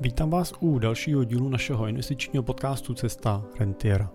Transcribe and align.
Vítám 0.00 0.30
vás 0.30 0.52
u 0.60 0.78
dalšího 0.78 1.24
dílu 1.24 1.48
našeho 1.48 1.86
investičního 1.86 2.42
podcastu 2.42 2.94
Cesta 2.94 3.44
Rentiera. 3.58 4.10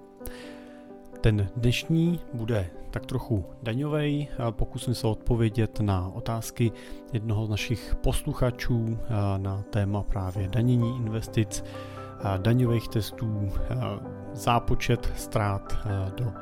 Ten 1.22 1.50
dnešní 1.56 2.20
bude 2.34 2.70
tak 2.92 3.06
trochu 3.06 3.46
daňový. 3.64 4.28
Pokusím 4.52 4.96
se 4.96 5.08
odpovědět 5.08 5.80
na 5.80 6.12
otázky 6.14 6.72
jednoho 7.14 7.46
z 7.46 7.50
našich 7.50 7.96
posluchačů 8.02 8.98
na 9.38 9.62
téma 9.62 10.04
právě 10.04 10.48
danění 10.48 10.98
investic, 10.98 11.64
daňových 12.38 12.88
testů, 12.88 13.50
zápočet 14.34 15.14
ztrát 15.16 15.78
do 16.18 16.34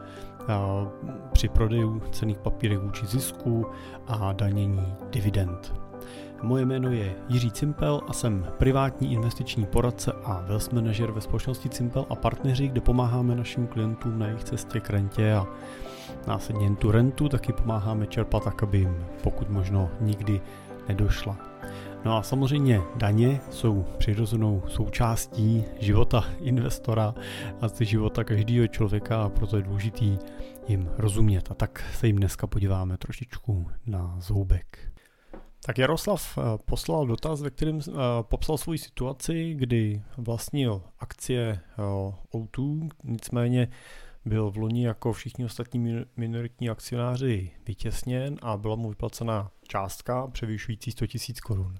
při 1.31 1.49
prodeju 1.49 2.01
cených 2.11 2.37
papírek 2.37 2.79
vůči 2.79 3.05
zisku 3.05 3.65
a 4.07 4.33
danění 4.33 4.93
dividend. 5.09 5.84
Moje 6.43 6.65
jméno 6.65 6.91
je 6.91 7.15
Jiří 7.29 7.51
Cimpel 7.51 8.01
a 8.07 8.13
jsem 8.13 8.47
privátní 8.57 9.13
investiční 9.13 9.65
poradce 9.65 10.11
a 10.11 10.41
wealth 10.47 10.73
manager 10.73 11.11
ve 11.11 11.21
společnosti 11.21 11.69
Cimpel 11.69 12.05
a 12.09 12.15
partneři, 12.15 12.67
kde 12.67 12.81
pomáháme 12.81 13.35
našim 13.35 13.67
klientům 13.67 14.19
na 14.19 14.27
jejich 14.27 14.43
cestě 14.43 14.79
k 14.79 14.89
rentě 14.89 15.33
a 15.33 15.47
následně 16.27 16.75
tu 16.75 16.91
rentu 16.91 17.29
taky 17.29 17.53
pomáháme 17.53 18.07
čerpat 18.07 18.43
tak, 18.43 18.63
aby 18.63 18.77
jim 18.77 19.05
pokud 19.23 19.49
možno 19.49 19.89
nikdy 20.01 20.41
nedošla. 20.87 21.37
No 22.05 22.17
a 22.17 22.23
samozřejmě 22.23 22.81
daně 22.95 23.41
jsou 23.51 23.85
přirozenou 23.97 24.63
součástí 24.67 25.63
života 25.79 26.23
investora 26.39 27.15
a 27.61 27.83
života 27.83 28.23
každého 28.23 28.67
člověka 28.67 29.23
a 29.23 29.29
proto 29.29 29.57
je 29.57 29.63
důležitý 29.63 30.17
jim 30.67 30.89
rozumět. 30.97 31.51
A 31.51 31.53
tak 31.53 31.83
se 31.93 32.07
jim 32.07 32.15
dneska 32.15 32.47
podíváme 32.47 32.97
trošičku 32.97 33.67
na 33.85 34.15
zoubek. 34.19 34.84
Tak 35.65 35.77
Jaroslav 35.77 36.37
eh, 36.37 36.41
poslal 36.65 37.07
dotaz, 37.07 37.41
ve 37.41 37.49
kterém 37.49 37.79
eh, 37.79 37.93
popsal 38.21 38.57
svoji 38.57 38.79
situaci, 38.79 39.53
kdy 39.53 40.01
vlastnil 40.17 40.81
akcie 40.99 41.59
eh, 41.59 41.81
O2, 42.33 42.89
nicméně 43.03 43.67
byl 44.25 44.51
v 44.51 44.57
loni 44.57 44.85
jako 44.85 45.13
všichni 45.13 45.45
ostatní 45.45 46.05
minoritní 46.17 46.69
akcionáři 46.69 47.51
vytěsněn 47.67 48.37
a 48.41 48.57
byla 48.57 48.75
mu 48.75 48.89
vyplacena 48.89 49.51
částka 49.67 50.27
převyšující 50.27 50.91
100 50.91 51.05
000 51.05 51.15
korun. 51.43 51.77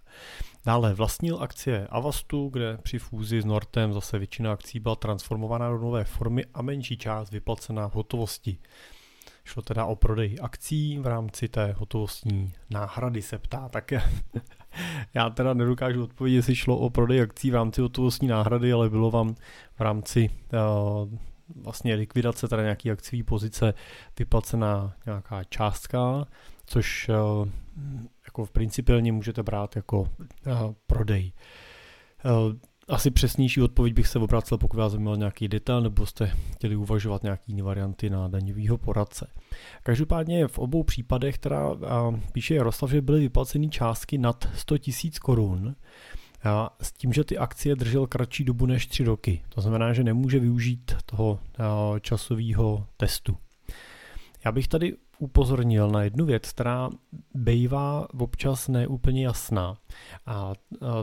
Dále 0.66 0.94
vlastnil 0.94 1.38
akcie 1.42 1.88
Avastu, 1.88 2.50
kde 2.50 2.78
při 2.78 3.00
fúzi 3.00 3.42
s 3.42 3.46
Nortem 3.46 3.94
zase 3.94 4.18
většina 4.20 4.52
akcí 4.52 4.80
byla 4.80 4.96
transformovaná 4.96 5.70
do 5.70 5.78
nové 5.78 6.04
formy 6.04 6.46
a 6.54 6.62
menší 6.62 6.98
část 6.98 7.32
vyplacená 7.32 7.90
v 7.90 7.96
hotovosti. 7.96 8.58
Šlo 9.46 9.62
teda 9.62 9.86
o 9.86 9.96
prodej 9.96 10.38
akcí 10.42 11.00
v 11.00 11.08
rámci 11.08 11.48
té 11.48 11.76
hotovostní 11.78 12.54
náhrady, 12.70 13.22
se 13.22 13.38
ptá. 13.38 13.70
Tak 13.70 13.94
já 15.14 15.30
teda 15.30 15.54
nedokážu 15.54 16.04
odpovědět, 16.04 16.36
jestli 16.36 16.56
šlo 16.56 16.78
o 16.78 16.90
prodej 16.90 17.22
akcí 17.22 17.52
v 17.52 17.56
rámci 17.56 17.82
hotovostní 17.82 18.28
náhrady, 18.28 18.74
ale 18.74 18.90
bylo 18.90 19.12
vám 19.12 19.36
v 19.76 19.82
rámci 19.82 20.30
uh, 20.30 21.18
vlastně 21.64 21.96
likvidace 21.96 22.48
teda 22.48 22.62
nějaký 22.62 22.92
akciový 22.92 23.24
pozice 23.24 23.74
vyplacená 24.20 24.94
nějaká 25.06 25.44
částka, 25.44 26.26
což 26.66 27.10
uh, 27.10 27.48
jako 28.28 28.46
v 28.46 28.52
principiálně 28.52 29.12
můžete 29.12 29.44
brát 29.44 29.76
jako 29.76 30.02
uh, 30.02 30.08
prodej. 30.88 31.34
Uh, 32.26 32.54
asi 32.88 33.12
přesnější 33.12 33.62
odpověď 33.62 33.94
bych 33.94 34.08
se 34.08 34.20
obracel, 34.20 34.58
pokud 34.58 34.78
vás 34.78 34.92
zajímal 34.92 35.18
nějaký 35.18 35.48
detail, 35.48 35.82
nebo 35.82 36.06
jste 36.06 36.32
chtěli 36.54 36.76
uvažovat 36.76 37.24
nějaký 37.24 37.62
varianty 37.62 38.10
na 38.10 38.28
daňového 38.28 38.78
poradce. 38.78 39.28
Každopádně 39.84 40.48
v 40.48 40.60
obou 40.60 40.84
případech 40.84 41.38
teda 41.38 41.60
píše 42.32 42.56
Jaroslav, 42.56 42.92
že 42.92 43.02
byly 43.02 43.20
vyplaceny 43.20 43.70
částky 43.70 44.18
nad 44.18 44.50
100 44.56 44.76
000 44.76 44.86
korun, 45.22 45.76
s 46.82 46.92
tím, 46.92 47.14
že 47.14 47.24
ty 47.24 47.38
akcie 47.38 47.76
držel 47.76 48.08
kratší 48.08 48.44
dobu 48.44 48.66
než 48.66 48.88
3 48.88 49.04
roky. 49.04 49.42
To 49.50 49.62
znamená, 49.62 49.94
že 49.94 50.04
nemůže 50.04 50.40
využít 50.40 50.96
toho 51.06 51.40
časového 52.02 52.88
testu. 52.98 53.38
Já 54.46 54.52
bych 54.52 54.68
tady 54.68 54.94
upozornil 55.20 55.90
na 55.90 56.04
jednu 56.04 56.26
věc, 56.26 56.52
která 56.52 56.90
bývá 57.34 58.08
občas 58.20 58.68
neúplně 58.68 59.26
jasná. 59.26 59.78
A 60.26 60.54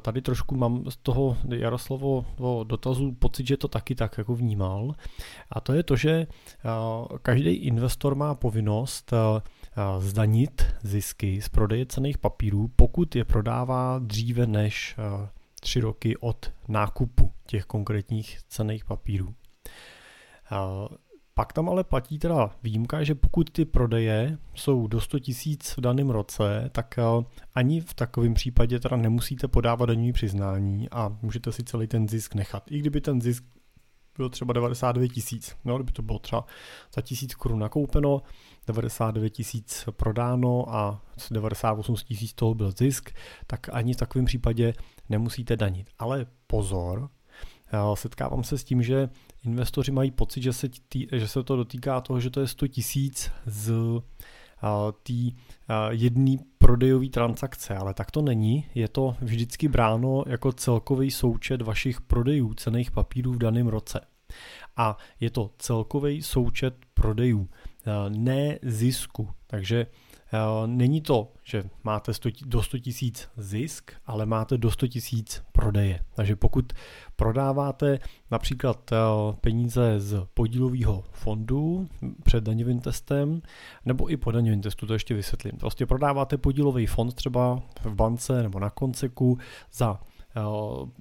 tady 0.00 0.22
trošku 0.22 0.56
mám 0.56 0.91
z 0.91 0.97
toho 0.97 1.37
Jaroslavo 1.48 2.25
dotazu 2.64 3.12
pocit, 3.12 3.47
že 3.47 3.56
to 3.56 3.69
taky 3.69 3.94
tak 3.94 4.19
jako 4.19 4.34
vnímal. 4.34 4.94
A 5.50 5.60
to 5.60 5.72
je 5.72 5.82
to, 5.82 5.97
že 5.97 6.26
každý 7.22 7.50
investor 7.50 8.14
má 8.14 8.34
povinnost 8.34 9.12
zdanit 9.98 10.62
zisky 10.82 11.42
z 11.42 11.48
prodeje 11.48 11.87
cených 11.87 12.19
papírů, 12.19 12.69
pokud 12.76 13.16
je 13.16 13.25
prodává 13.25 13.98
dříve 13.98 14.47
než 14.47 14.97
tři 15.60 15.81
roky 15.81 16.16
od 16.16 16.53
nákupu 16.69 17.32
těch 17.47 17.64
konkrétních 17.64 18.38
cených 18.48 18.84
papírů. 18.84 19.34
Pak 21.34 21.53
tam 21.53 21.69
ale 21.69 21.84
platí 21.84 22.19
teda 22.19 22.50
výjimka, 22.62 23.04
že 23.04 23.15
pokud 23.15 23.50
ty 23.50 23.65
prodeje 23.65 24.38
jsou 24.54 24.87
do 24.87 25.00
100 25.00 25.19
tisíc 25.19 25.76
v 25.76 25.81
daném 25.81 26.10
roce, 26.10 26.70
tak 26.72 26.98
eh, 26.98 27.03
ani 27.54 27.81
v 27.81 27.94
takovém 27.94 28.34
případě 28.34 28.81
teda 28.81 28.97
nemusíte 28.97 29.48
podávat 29.48 29.87
daňový 29.87 30.12
přiznání 30.12 30.91
a 30.91 31.16
můžete 31.22 31.53
si 31.53 31.65
celý 31.65 31.87
ten 31.87 32.09
zisk 32.09 32.34
nechat. 32.34 32.70
I 32.70 32.78
kdyby 32.78 33.00
ten 33.00 33.20
zisk 33.20 33.44
byl 34.16 34.31
třeba 34.31 34.53
99 34.53 35.09
tisíc, 35.09 35.56
no, 35.65 35.76
kdyby 35.76 35.93
to 35.93 36.03
bylo 36.03 36.19
třeba 36.19 36.44
za 36.94 37.03
tisíc 37.03 37.34
korun 37.34 37.59
nakoupeno, 37.59 38.22
99 38.66 39.31
tisíc 39.31 39.84
prodáno 39.91 40.75
a 40.75 41.03
98 41.31 41.94
tisíc 41.94 42.32
toho 42.32 42.54
byl 42.54 42.70
zisk, 42.70 43.10
tak 43.47 43.69
ani 43.72 43.94
v 43.94 43.97
takovém 43.97 44.25
případě 44.25 44.75
nemusíte 45.09 45.56
danit. 45.56 45.91
Ale 45.99 46.26
pozor, 46.47 47.09
setkávám 47.94 48.44
se 48.44 48.59
s 48.59 48.64
tím, 48.64 48.82
že 48.82 49.09
investoři 49.44 49.92
mají 49.92 50.10
pocit, 50.10 50.42
že 50.42 50.53
se, 50.53 50.69
tý, 50.88 51.06
že 51.12 51.28
se 51.28 51.42
to 51.42 51.56
dotýká 51.56 52.00
toho, 52.00 52.20
že 52.20 52.30
to 52.30 52.41
je 52.41 52.47
100 52.47 52.69
tisíc 52.69 53.30
z 53.47 53.72
té 55.03 55.12
jedné 55.91 56.36
prodejové 56.58 57.08
transakce, 57.08 57.76
ale 57.76 57.94
tak 57.94 58.10
to 58.10 58.22
není. 58.22 58.66
Je 58.75 58.88
to 58.88 59.16
vždycky 59.20 59.69
bráno 59.69 60.25
jako 60.26 60.52
celkový 60.52 61.10
součet 61.10 61.62
vašich 61.62 62.00
prodejů 62.00 62.54
cených 62.54 62.91
papírů 62.91 63.32
v 63.32 63.38
daném 63.38 63.66
roce. 63.66 64.00
A 64.76 64.97
je 65.20 65.31
to 65.31 65.50
celkový 65.58 66.22
součet 66.22 66.75
prodejů, 66.94 67.48
ne 68.08 68.58
zisku. 68.62 69.28
Takže 69.47 69.86
není 70.66 71.00
to, 71.00 71.28
že 71.44 71.65
máte 71.84 72.15
100, 72.15 72.28
do 72.44 72.62
100 72.62 72.78
tisíc 72.78 73.28
zisk, 73.37 73.91
ale 74.06 74.26
máte 74.26 74.59
do 74.59 74.70
100 74.70 74.87
tisíc 74.87 75.43
prodeje. 75.53 76.00
Takže 76.15 76.37
pokud 76.37 76.72
prodáváte 77.16 77.98
například 78.31 78.93
eh, 78.93 78.97
peníze 79.41 80.00
z 80.00 80.26
podílového 80.34 81.04
fondu 81.12 81.88
před 82.22 82.44
daňovým 82.44 82.81
testem, 82.81 83.43
nebo 83.84 84.10
i 84.10 84.16
po 84.16 84.31
daňovém 84.31 84.60
testu, 84.60 84.87
to 84.87 84.93
ještě 84.93 85.15
vysvětlím. 85.15 85.53
Prostě 85.59 85.87
prodáváte 85.87 86.38
podílový 86.38 86.87
fond 86.87 87.14
třeba 87.14 87.62
v 87.84 87.94
bance 87.94 88.43
nebo 88.43 88.59
na 88.59 88.70
konceku 88.70 89.38
za 89.72 90.00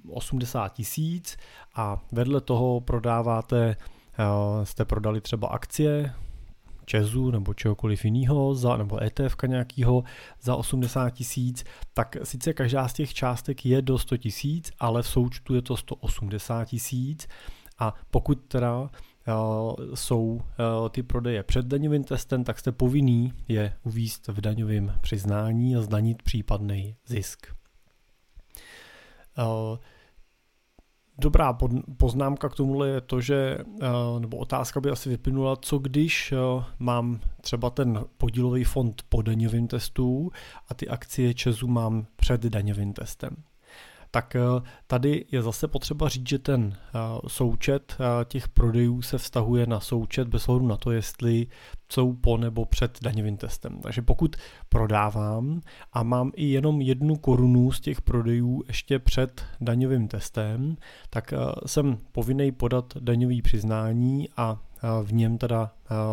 80 0.08 0.64
eh, 0.64 0.70
tisíc 0.74 1.36
a 1.74 2.02
vedle 2.12 2.40
toho 2.40 2.80
prodáváte, 2.80 3.76
jste 4.64 4.84
prodali 4.84 5.20
třeba 5.20 5.48
akcie 5.48 6.14
Česu 6.92 7.30
nebo 7.30 7.54
čehokoliv 7.54 8.04
jiného, 8.04 8.54
za, 8.54 8.76
nebo 8.76 9.02
ETF 9.02 9.36
nějakého 9.46 10.04
za 10.40 10.56
80 10.56 11.10
tisíc, 11.10 11.64
tak 11.94 12.16
sice 12.22 12.52
každá 12.52 12.88
z 12.88 12.92
těch 12.92 13.14
částek 13.14 13.66
je 13.66 13.82
do 13.82 13.98
100 13.98 14.16
tisíc, 14.16 14.72
ale 14.78 15.02
v 15.02 15.08
součtu 15.08 15.54
je 15.54 15.62
to 15.62 15.76
180 15.76 16.64
tisíc 16.64 17.28
a 17.78 17.94
pokud 18.10 18.34
teda 18.48 18.80
uh, 18.80 18.88
jsou 19.94 20.24
uh, 20.26 20.40
ty 20.88 21.02
prodeje 21.02 21.42
před 21.42 21.66
daňovým 21.66 22.04
testem, 22.04 22.44
tak 22.44 22.58
jste 22.58 22.72
povinný 22.72 23.32
je 23.48 23.72
uvíst 23.82 24.28
v 24.28 24.40
daňovém 24.40 24.94
přiznání 25.00 25.76
a 25.76 25.80
zdanit 25.80 26.22
případný 26.22 26.96
zisk. 27.06 27.46
Dobrá 31.18 31.58
poznámka 31.96 32.48
k 32.48 32.54
tomuhle 32.54 32.88
je 32.88 33.00
to, 33.00 33.20
že, 33.20 33.58
eh, 33.82 34.20
nebo 34.20 34.36
otázka 34.36 34.80
by 34.80 34.90
asi 34.90 35.08
vyplynula, 35.08 35.56
co 35.56 35.78
když 35.78 36.32
eh, 36.32 36.64
mám 36.78 37.20
třeba 37.40 37.70
ten 37.70 38.04
podílový 38.16 38.64
fond 38.64 39.02
po 39.08 39.22
daňovém 39.22 39.66
testu 39.66 40.30
a 40.68 40.74
ty 40.74 40.88
akcie 40.88 41.34
Česu 41.34 41.68
mám 41.68 42.06
před 42.16 42.42
daňovým 42.42 42.92
testem 42.92 43.36
tak 44.14 44.36
eh, 44.36 44.40
tady 44.86 45.24
je 45.32 45.42
zase 45.42 45.68
potřeba 45.68 46.08
říct, 46.08 46.28
že 46.28 46.38
ten 46.38 46.74
eh, 46.76 46.98
součet 47.28 47.96
eh, 48.00 48.24
těch 48.24 48.48
prodejů 48.48 49.02
se 49.02 49.18
vztahuje 49.18 49.66
na 49.66 49.80
součet 49.80 50.28
bez 50.28 50.48
ohledu 50.48 50.66
na 50.66 50.76
to, 50.76 50.90
jestli 50.90 51.46
jsou 51.92 52.12
po 52.12 52.36
nebo 52.36 52.64
před 52.64 52.98
daňovým 53.02 53.36
testem. 53.36 53.80
Takže 53.82 54.02
pokud 54.02 54.36
prodávám 54.68 55.60
a 55.92 56.02
mám 56.02 56.32
i 56.34 56.44
jenom 56.44 56.80
jednu 56.80 57.16
korunu 57.16 57.72
z 57.72 57.80
těch 57.80 58.00
prodejů 58.00 58.62
ještě 58.66 58.98
před 58.98 59.44
daňovým 59.60 60.08
testem, 60.08 60.76
tak 61.10 61.34
jsem 61.66 61.98
povinný 62.12 62.52
podat 62.52 62.94
daňový 63.00 63.42
přiznání 63.42 64.28
a 64.36 64.58
v 65.02 65.12
něm 65.12 65.38
teda 65.38 65.70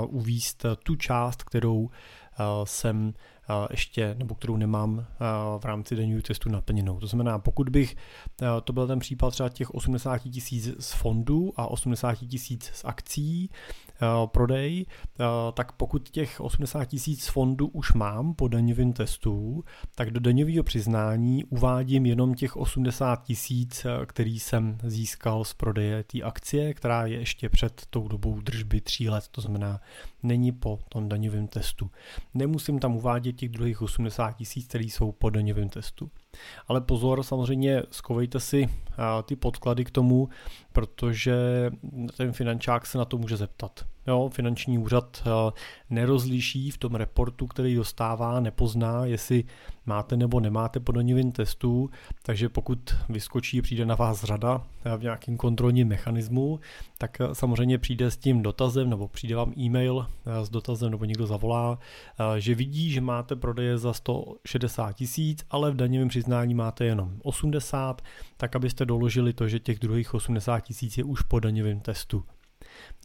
uvíst 0.07 0.66
tu 0.84 0.95
část, 0.95 1.44
kterou 1.44 1.90
jsem 2.63 3.13
ještě, 3.72 4.16
nebo 4.19 4.36
kterou 4.36 4.57
nemám 4.57 5.06
v 5.60 5.66
rámci 5.66 5.96
daňového 5.96 6.22
testu 6.22 6.50
naplněnou. 6.50 7.00
To 7.00 7.07
znamená, 7.07 7.40
pokud 7.40 7.69
bych, 7.69 7.96
to 8.63 8.74
byl 8.74 8.88
ten 8.88 9.00
případ 9.00 9.31
třeba 9.31 9.50
těch 9.50 9.72
80 9.72 10.18
tisíc 10.18 10.69
z 10.80 10.94
fondů 10.94 11.54
a 11.56 11.68
80 11.68 12.16
tisíc 12.16 12.72
z 12.74 12.86
akcí, 12.86 13.50
prodej, 14.25 14.86
tak 15.54 15.72
pokud 15.72 16.10
těch 16.10 16.42
80 16.42 16.86
tisíc 16.86 17.28
fondů 17.28 17.68
už 17.68 17.94
mám 17.94 18.34
po 18.34 18.48
daňovém 18.48 18.94
testu, 18.94 19.63
tak 19.95 20.12
do 20.12 20.19
daňového 20.19 20.63
přiznání 20.63 21.44
uvádím 21.45 22.06
jenom 22.06 22.34
těch 22.34 22.57
80 22.57 23.24
tisíc, 23.24 23.86
který 24.06 24.40
jsem 24.40 24.78
získal 24.84 25.44
z 25.44 25.54
prodeje 25.54 26.04
té 26.04 26.22
akcie, 26.22 26.74
která 26.74 27.06
je 27.06 27.19
ještě 27.19 27.50
před 27.50 27.81
tou 27.90 28.07
dobou 28.07 28.42
držby 28.42 28.81
3 28.81 29.10
let, 29.10 29.28
to 29.31 29.42
znamená 29.42 29.81
není 30.24 30.51
po 30.51 30.80
tom 30.89 31.10
daňovém 31.10 31.48
testu. 31.48 31.89
Nemusím 32.33 32.80
tam 32.80 32.95
uvádět 32.95 33.36
těch 33.36 33.50
druhých 33.50 33.81
80 33.81 34.31
tisíc, 34.31 34.68
které 34.68 34.83
jsou 34.83 35.12
po 35.12 35.30
daňovém 35.30 35.69
testu. 35.69 36.12
Ale 36.68 36.81
pozor, 36.81 37.24
samozřejmě 37.24 37.83
skovejte 37.92 38.39
si 38.39 38.69
ty 39.25 39.36
podklady 39.36 39.86
k 39.86 39.92
tomu, 39.92 40.30
protože 40.74 41.36
ten 42.18 42.31
finančák 42.31 42.86
se 42.86 42.98
na 42.98 43.06
to 43.06 43.18
může 43.18 43.38
zeptat. 43.38 43.86
Jo, 44.09 44.29
finanční 44.33 44.77
úřad 44.77 45.23
nerozliší 45.89 46.71
v 46.71 46.77
tom 46.77 46.95
reportu, 46.95 47.47
který 47.47 47.75
dostává, 47.75 48.39
nepozná, 48.39 49.06
jestli 49.06 49.44
máte 49.85 50.17
nebo 50.17 50.39
nemáte 50.39 50.79
po 50.79 50.94
testu, 51.31 51.89
takže 52.23 52.50
pokud 52.50 52.95
vyskočí, 53.09 53.61
přijde 53.61 53.85
na 53.85 53.95
vás 53.95 54.23
řada 54.23 54.63
v 54.97 55.01
nějakém 55.01 55.38
kontrolním 55.38 55.88
mechanismu, 55.88 56.59
tak 56.97 57.17
samozřejmě 57.33 57.77
přijde 57.77 58.11
s 58.11 58.17
tím 58.17 58.41
dotazem 58.41 58.89
nebo 58.89 59.07
přijde 59.07 59.35
vám 59.35 59.53
e-mail 59.57 60.07
s 60.44 60.50
dotazem 60.50 60.91
nebo 60.91 61.06
někdo 61.06 61.27
zavolá, 61.27 61.79
že 62.38 62.56
vidí, 62.56 62.91
že 62.91 63.01
máte 63.01 63.35
prodeje 63.35 63.77
za 63.77 63.94
160 63.94 64.94
tisíc, 64.94 65.45
ale 65.50 65.71
v 65.71 65.75
daňovém 65.75 66.07
přiznání 66.07 66.53
máte 66.53 66.85
jenom 66.85 67.13
80, 67.23 68.01
tak 68.38 68.56
abyste 68.56 68.85
doložili 68.85 69.33
to, 69.33 69.47
že 69.47 69.59
těch 69.59 69.79
druhých 69.79 70.13
80 70.13 70.59
tisíc 70.59 70.97
je 70.97 71.03
už 71.03 71.21
po 71.21 71.39
daňovém 71.39 71.79
testu. 71.79 72.23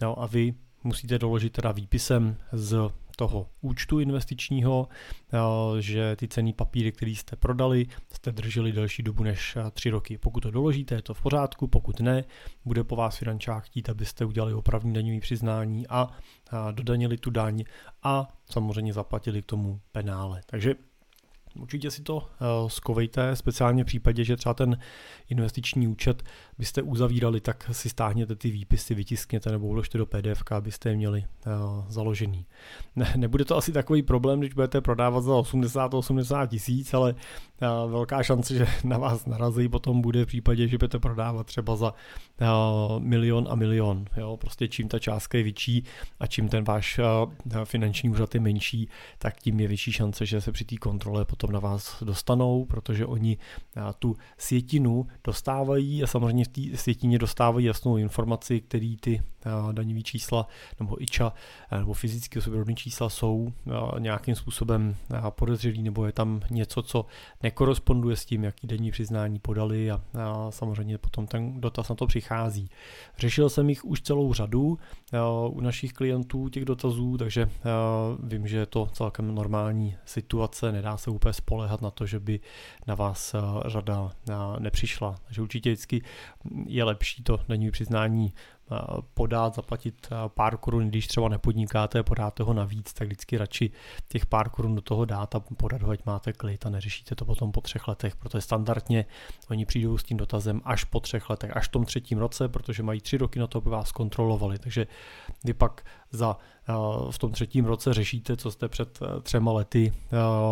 No 0.02 0.22
a 0.22 0.26
vy 0.26 0.54
musíte 0.84 1.18
doložit 1.18 1.52
teda 1.52 1.72
výpisem 1.72 2.36
z 2.52 2.90
toho 3.16 3.46
účtu 3.60 4.00
investičního, 4.00 4.88
eh, 5.32 5.38
že 5.82 6.16
ty 6.16 6.28
cený 6.28 6.52
papíry, 6.52 6.92
které 6.92 7.10
jste 7.10 7.36
prodali, 7.36 7.86
jste 8.12 8.32
drželi 8.32 8.72
delší 8.72 9.02
dobu 9.02 9.22
než 9.22 9.56
eh, 9.56 9.70
tři 9.70 9.90
roky. 9.90 10.18
Pokud 10.18 10.40
to 10.40 10.50
doložíte, 10.50 10.94
je 10.94 11.02
to 11.02 11.14
v 11.14 11.22
pořádku, 11.22 11.66
pokud 11.66 12.00
ne, 12.00 12.24
bude 12.64 12.84
po 12.84 12.96
vás 12.96 13.16
finančák 13.16 13.64
chtít, 13.64 13.88
abyste 13.88 14.24
udělali 14.24 14.54
opravní 14.54 14.94
daňový 14.94 15.20
přiznání 15.20 15.86
a 15.88 16.08
dodanili 16.70 17.16
tu 17.18 17.30
daň 17.30 17.64
a 18.02 18.28
samozřejmě 18.50 18.92
zaplatili 18.92 19.42
k 19.42 19.46
tomu 19.46 19.80
penále. 19.92 20.40
Takže 20.46 20.74
Určitě 21.60 21.90
si 21.90 22.02
to 22.02 22.30
zkovejte, 22.66 23.36
speciálně 23.36 23.84
v 23.84 23.86
případě, 23.86 24.24
že 24.24 24.36
třeba 24.36 24.54
ten 24.54 24.78
investiční 25.28 25.88
účet 25.88 26.22
byste 26.58 26.82
uzavírali, 26.82 27.40
tak 27.40 27.70
si 27.72 27.88
stáhněte 27.88 28.36
ty 28.36 28.50
výpisy, 28.50 28.94
vytiskněte 28.94 29.50
nebo 29.50 29.66
uložte 29.66 29.98
do 29.98 30.06
PDF, 30.06 30.42
abyste 30.50 30.88
je 30.88 30.96
měli 30.96 31.24
uh, 31.46 31.84
založený. 31.88 32.46
Ne, 32.96 33.12
nebude 33.16 33.44
to 33.44 33.56
asi 33.56 33.72
takový 33.72 34.02
problém, 34.02 34.40
když 34.40 34.54
budete 34.54 34.80
prodávat 34.80 35.20
za 35.20 35.32
80-80 35.32 36.46
tisíc, 36.46 36.94
ale 36.94 37.14
uh, 37.14 37.92
velká 37.92 38.22
šance, 38.22 38.54
že 38.54 38.66
na 38.84 38.98
vás 38.98 39.26
narazí 39.26 39.68
potom 39.68 40.00
bude 40.00 40.24
v 40.24 40.26
případě, 40.26 40.68
že 40.68 40.78
budete 40.78 40.98
prodávat 40.98 41.46
třeba 41.46 41.76
za 41.76 41.94
uh, 42.40 43.00
milion 43.00 43.46
a 43.50 43.54
milion. 43.54 44.04
Jo? 44.16 44.36
Prostě 44.36 44.68
čím 44.68 44.88
ta 44.88 44.98
částka 44.98 45.38
je 45.38 45.44
větší 45.44 45.84
a 46.20 46.26
čím 46.26 46.48
ten 46.48 46.64
váš 46.64 47.00
finanční 47.64 48.10
úřad 48.10 48.34
je 48.34 48.40
menší, 48.40 48.88
tak 49.18 49.40
tím 49.40 49.60
je 49.60 49.68
větší 49.68 49.92
šance, 49.92 50.26
že 50.26 50.40
se 50.40 50.52
při 50.52 50.64
té 50.64 50.76
kontrole 50.76 51.24
potom 51.24 51.52
na 51.52 51.60
vás 51.60 52.02
dostanou, 52.02 52.64
protože 52.64 53.06
oni 53.06 53.38
tu 53.98 54.16
sjetinu 54.38 55.06
dostávají 55.24 56.02
a 56.02 56.06
samozřejmě 56.06 56.43
v 56.44 56.48
té 56.48 56.76
sjetině 56.76 57.18
dostávají 57.18 57.66
jasnou 57.66 57.96
informaci, 57.96 58.60
který 58.60 58.96
ty 58.96 59.22
daňové 59.72 60.02
čísla 60.02 60.48
nebo 60.80 61.02
IČA 61.02 61.32
nebo 61.78 61.92
fyzické 61.92 62.38
osoby 62.38 62.74
čísla 62.74 63.08
jsou 63.08 63.52
nějakým 63.98 64.34
způsobem 64.34 64.96
podezřelý 65.30 65.82
nebo 65.82 66.06
je 66.06 66.12
tam 66.12 66.40
něco, 66.50 66.82
co 66.82 67.06
nekoresponduje 67.42 68.16
s 68.16 68.24
tím, 68.24 68.44
jaký 68.44 68.66
denní 68.66 68.90
přiznání 68.90 69.38
podali 69.38 69.90
a, 69.90 70.00
a 70.20 70.50
samozřejmě 70.50 70.98
potom 70.98 71.26
ten 71.26 71.60
dotaz 71.60 71.88
na 71.88 71.94
to 71.94 72.06
přichází. 72.06 72.70
Řešil 73.18 73.48
jsem 73.48 73.68
jich 73.68 73.84
už 73.84 74.00
celou 74.00 74.32
řadu 74.32 74.78
u 75.48 75.60
našich 75.60 75.92
klientů 75.92 76.48
těch 76.48 76.64
dotazů, 76.64 77.16
takže 77.18 77.50
vím, 78.22 78.46
že 78.46 78.56
je 78.56 78.66
to 78.66 78.86
celkem 78.92 79.34
normální 79.34 79.96
situace, 80.04 80.72
nedá 80.72 80.96
se 80.96 81.10
úplně 81.10 81.32
spolehat 81.32 81.82
na 81.82 81.90
to, 81.90 82.06
že 82.06 82.20
by 82.20 82.40
na 82.86 82.94
vás 82.94 83.34
řada 83.66 84.12
nepřišla. 84.58 85.14
Takže 85.24 85.42
určitě 85.42 85.70
vždycky 85.70 86.02
je 86.66 86.84
lepší 86.84 87.22
to 87.22 87.40
denní 87.48 87.70
přiznání 87.70 88.34
podat, 89.14 89.54
zaplatit 89.54 90.08
pár 90.28 90.56
korun, 90.56 90.88
když 90.88 91.06
třeba 91.06 91.28
nepodnikáte, 91.28 92.02
podáte 92.02 92.42
ho 92.42 92.54
navíc, 92.54 92.92
tak 92.92 93.08
vždycky 93.08 93.38
radši 93.38 93.70
těch 94.08 94.26
pár 94.26 94.50
korun 94.50 94.74
do 94.74 94.80
toho 94.80 95.04
dát 95.04 95.34
a 95.34 95.40
podat 95.40 95.82
ho, 95.82 95.90
ať 95.90 96.06
máte 96.06 96.32
klid 96.32 96.66
a 96.66 96.70
neřešíte 96.70 97.14
to 97.14 97.24
potom 97.24 97.52
po 97.52 97.60
třech 97.60 97.88
letech, 97.88 98.16
protože 98.16 98.40
standardně 98.40 99.04
oni 99.50 99.66
přijdou 99.66 99.98
s 99.98 100.04
tím 100.04 100.16
dotazem 100.16 100.60
až 100.64 100.84
po 100.84 101.00
třech 101.00 101.30
letech, 101.30 101.56
až 101.56 101.68
v 101.68 101.70
tom 101.70 101.84
třetím 101.84 102.18
roce, 102.18 102.48
protože 102.48 102.82
mají 102.82 103.00
tři 103.00 103.16
roky 103.16 103.38
na 103.38 103.46
to, 103.46 103.58
aby 103.58 103.70
vás 103.70 103.92
kontrolovali, 103.92 104.58
takže 104.58 104.86
vy 105.44 105.52
pak 105.52 105.86
za 106.10 106.36
v 107.10 107.18
tom 107.18 107.32
třetím 107.32 107.64
roce 107.64 107.94
řešíte, 107.94 108.36
co 108.36 108.50
jste 108.50 108.68
před 108.68 108.98
třema 109.22 109.52
lety 109.52 109.92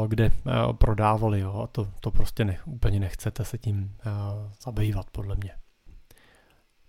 kde 0.07 0.31
prodávali 0.79 1.41
jo, 1.41 1.61
a 1.65 1.67
to, 1.67 1.89
to 2.01 2.11
prostě 2.11 2.45
ne, 2.45 2.59
úplně 2.65 3.01
nechcete 3.01 3.45
se 3.45 3.59
tím 3.59 3.97
zabývat 4.63 5.11
podle 5.11 5.37
mě. 5.37 5.51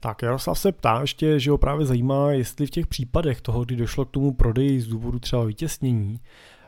Tak 0.04 0.22
Jaroslav 0.22 0.60
se 0.60 0.72
ptá 0.72 1.02
ještě, 1.02 1.40
že 1.40 1.52
ho 1.52 1.58
právě 1.58 1.86
zajímá, 1.86 2.32
jestli 2.32 2.66
v 2.66 2.70
těch 2.70 2.88
případech 2.88 3.42
toho, 3.42 3.66
kdy 3.66 3.76
došlo 3.76 4.06
k 4.06 4.12
tomu 4.12 4.34
prodeji 4.34 4.82
z 4.82 4.88
důvodu 4.88 5.20
třeba 5.20 5.44
vytěsnění, 5.44 6.20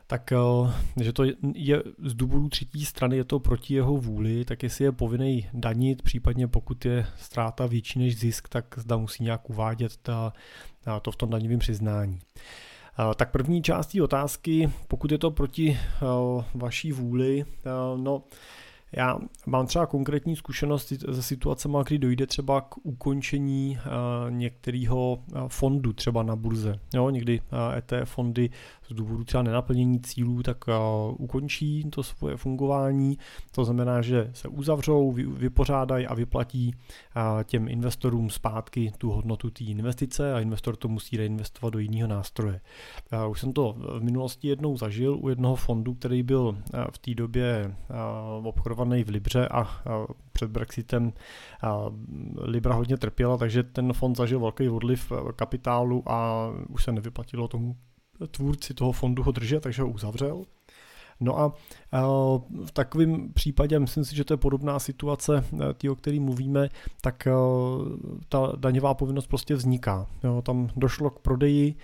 tak 0.07 0.31
eh, 0.31 0.37
že 1.03 1.13
to 1.13 1.23
je 1.55 1.83
z 2.03 2.13
důvodu 2.13 2.49
třetí 2.49 2.85
strany, 2.85 3.17
je 3.17 3.23
to 3.23 3.39
proti 3.39 3.73
jeho 3.73 3.97
vůli, 3.97 4.45
tak 4.45 4.63
jestli 4.63 4.85
je 4.85 4.91
povinný 4.91 5.47
danit, 5.53 6.01
případně 6.01 6.47
pokud 6.47 6.85
je 6.85 7.05
ztráta 7.17 7.65
větší 7.65 7.99
než 7.99 8.19
zisk, 8.19 8.49
tak 8.49 8.75
zda 8.77 8.97
musí 8.97 9.23
nějak 9.23 9.49
uvádět 9.49 9.97
ta, 9.97 10.33
to 11.01 11.11
v 11.11 11.15
tom 11.15 11.29
daňovém 11.29 11.59
přiznání. 11.59 12.19
Eh, 12.99 13.15
tak 13.15 13.31
první 13.31 13.61
částí 13.61 14.01
otázky, 14.01 14.71
pokud 14.87 15.11
je 15.11 15.17
to 15.17 15.31
proti 15.31 15.79
eh, 15.79 16.05
vaší 16.53 16.91
vůli, 16.91 17.45
no 17.97 18.23
já 18.95 19.17
mám 19.45 19.67
třeba 19.67 19.85
konkrétní 19.85 20.35
zkušenost 20.35 20.93
se 21.11 21.23
situacemi, 21.23 21.77
kdy 21.87 21.97
dojde 21.97 22.27
třeba 22.27 22.61
k 22.61 22.75
ukončení 22.83 23.77
uh, 23.85 24.31
některého 24.31 25.13
uh, 25.13 25.47
fondu 25.47 25.93
třeba 25.93 26.23
na 26.23 26.35
burze. 26.35 26.79
Jo, 26.93 27.09
někdy 27.09 27.41
ETF 27.77 28.09
fondy 28.11 28.49
z 28.89 28.93
důvodu 28.93 29.23
třeba 29.23 29.43
nenaplnění 29.43 29.99
cílů, 30.01 30.43
tak 30.43 30.57
uh, 30.67 30.73
ukončí 31.17 31.83
to 31.89 32.03
svoje 32.03 32.37
fungování. 32.37 33.17
To 33.51 33.65
znamená, 33.65 34.01
že 34.01 34.29
se 34.33 34.47
uzavřou, 34.47 35.11
vy, 35.11 35.23
vypořádají 35.23 36.07
a 36.07 36.13
vyplatí 36.13 36.75
uh, 36.75 37.43
těm 37.43 37.67
investorům 37.67 38.29
zpátky 38.29 38.91
tu 38.97 39.11
hodnotu 39.11 39.49
té 39.49 39.63
investice 39.63 40.33
a 40.33 40.39
investor 40.39 40.75
to 40.75 40.87
musí 40.87 41.17
reinvestovat 41.17 41.73
do 41.73 41.79
jiného 41.79 42.07
nástroje. 42.07 42.61
Uh, 43.25 43.31
už 43.31 43.39
jsem 43.39 43.53
to 43.53 43.75
v 43.99 44.03
minulosti 44.03 44.47
jednou 44.47 44.77
zažil 44.77 45.17
u 45.21 45.29
jednoho 45.29 45.55
fondu, 45.55 45.93
který 45.93 46.23
byl 46.23 46.57
v 46.91 46.97
té 46.97 47.13
době 47.13 47.75
obchodovaný 48.43 49.03
v 49.03 49.09
Libře 49.09 49.47
a, 49.47 49.83
před 50.33 50.51
Brexitem 50.51 51.13
Libra 52.41 52.75
hodně 52.75 52.97
trpěla, 52.97 53.37
takže 53.37 53.63
ten 53.63 53.93
fond 53.93 54.17
zažil 54.17 54.39
velký 54.39 54.69
odliv 54.69 55.11
kapitálu 55.35 56.03
a 56.05 56.49
už 56.69 56.83
se 56.83 56.91
nevyplatilo 56.91 57.47
tomu 57.47 57.75
tvůrci 58.31 58.73
toho 58.73 58.91
fondu 58.91 59.23
ho 59.23 59.31
držet, 59.31 59.63
takže 59.63 59.81
ho 59.81 59.89
uzavřel. 59.89 60.43
No 61.19 61.39
a 61.39 61.53
v 62.65 62.71
takovém 62.73 63.33
případě, 63.33 63.79
myslím 63.79 64.05
si, 64.05 64.15
že 64.15 64.23
to 64.23 64.33
je 64.33 64.37
podobná 64.37 64.79
situace, 64.79 65.45
e, 65.69 65.73
tý, 65.73 65.89
o 65.89 65.95
který 65.95 66.19
mluvíme, 66.19 66.69
tak 67.01 67.27
e, 67.27 67.31
ta 68.29 68.53
daňová 68.55 68.93
povinnost 68.93 69.27
prostě 69.27 69.55
vzniká. 69.55 70.07
Jo, 70.23 70.41
tam 70.41 70.69
došlo 70.75 71.09
k 71.09 71.19
prodeji 71.19 71.75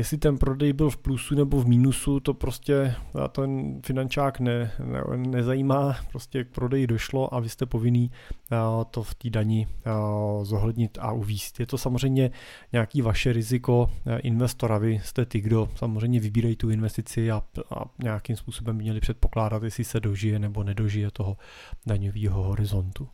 Jestli 0.00 0.18
ten 0.18 0.38
prodej 0.38 0.72
byl 0.72 0.90
v 0.90 0.96
plusu 0.96 1.34
nebo 1.34 1.60
v 1.60 1.66
mínusu, 1.66 2.20
to 2.20 2.34
prostě 2.34 2.94
ten 3.32 3.80
finančák 3.86 4.40
ne, 4.40 4.72
ne, 4.84 5.02
nezajímá, 5.16 5.96
prostě 6.10 6.44
k 6.44 6.48
prodeji 6.48 6.86
došlo 6.86 7.34
a 7.34 7.40
vy 7.40 7.48
jste 7.48 7.66
povinný 7.66 8.10
to 8.90 9.02
v 9.02 9.14
té 9.14 9.30
dani 9.30 9.66
zohlednit 10.42 10.98
a 11.00 11.12
uvíst. 11.12 11.60
Je 11.60 11.66
to 11.66 11.78
samozřejmě 11.78 12.30
nějaký 12.72 13.02
vaše 13.02 13.32
riziko 13.32 13.90
investora, 14.18 14.78
vy 14.78 15.00
jste 15.04 15.26
ty, 15.26 15.40
kdo 15.40 15.68
samozřejmě 15.74 16.20
vybírají 16.20 16.56
tu 16.56 16.70
investici 16.70 17.30
a, 17.30 17.42
a 17.70 17.84
nějakým 18.02 18.36
způsobem 18.36 18.76
měli 18.76 19.00
předpokládat, 19.00 19.62
jestli 19.62 19.84
se 19.84 20.00
dožije 20.00 20.38
nebo 20.38 20.64
nedožije 20.64 21.10
toho 21.10 21.36
daňového 21.86 22.42
horizontu. 22.42 23.08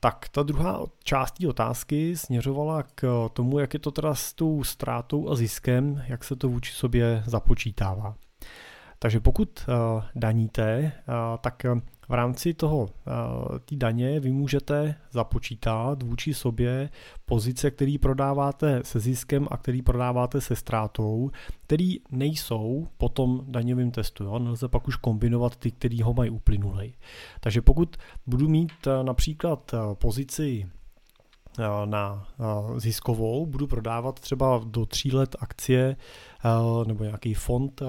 Tak 0.00 0.28
ta 0.28 0.42
druhá 0.42 0.84
část 1.04 1.44
otázky 1.48 2.16
směřovala 2.16 2.82
k 2.82 3.28
tomu, 3.32 3.58
jak 3.58 3.74
je 3.74 3.80
to 3.80 3.90
teda 3.90 4.14
s 4.14 4.32
tou 4.32 4.64
ztrátou 4.64 5.30
a 5.30 5.34
ziskem, 5.34 6.02
jak 6.06 6.24
se 6.24 6.36
to 6.36 6.48
vůči 6.48 6.72
sobě 6.72 7.22
započítává. 7.26 8.14
Takže 8.98 9.20
pokud 9.20 9.66
daníte, 10.14 10.92
tak 11.40 11.66
v 12.08 12.12
rámci 12.12 12.54
toho 12.54 12.88
té 13.64 13.76
daně 13.76 14.20
vy 14.20 14.32
můžete 14.32 14.94
započítat 15.10 16.02
vůči 16.02 16.34
sobě 16.34 16.90
pozice, 17.24 17.70
který 17.70 17.98
prodáváte 17.98 18.80
se 18.84 19.00
ziskem 19.00 19.48
a 19.50 19.56
který 19.56 19.82
prodáváte 19.82 20.40
se 20.40 20.56
ztrátou, 20.56 21.30
který 21.66 21.96
nejsou 22.10 22.88
po 22.98 23.08
tom 23.08 23.44
daňovém 23.48 23.90
testu. 23.90 24.24
Jo? 24.24 24.38
Nelze 24.38 24.68
pak 24.68 24.88
už 24.88 24.96
kombinovat 24.96 25.56
ty, 25.56 25.70
který 25.70 26.02
ho 26.02 26.14
mají 26.14 26.30
uplynulej. 26.30 26.94
Takže 27.40 27.62
pokud 27.62 27.96
budu 28.26 28.48
mít 28.48 28.72
například 29.02 29.74
pozici 29.94 30.66
na 31.84 32.26
ziskovou, 32.76 33.46
budu 33.46 33.66
prodávat 33.66 34.20
třeba 34.20 34.60
do 34.64 34.86
tří 34.86 35.12
let 35.12 35.36
akcie 35.38 35.96
nebo 36.86 37.04
nějaký 37.04 37.34
fond, 37.34 37.82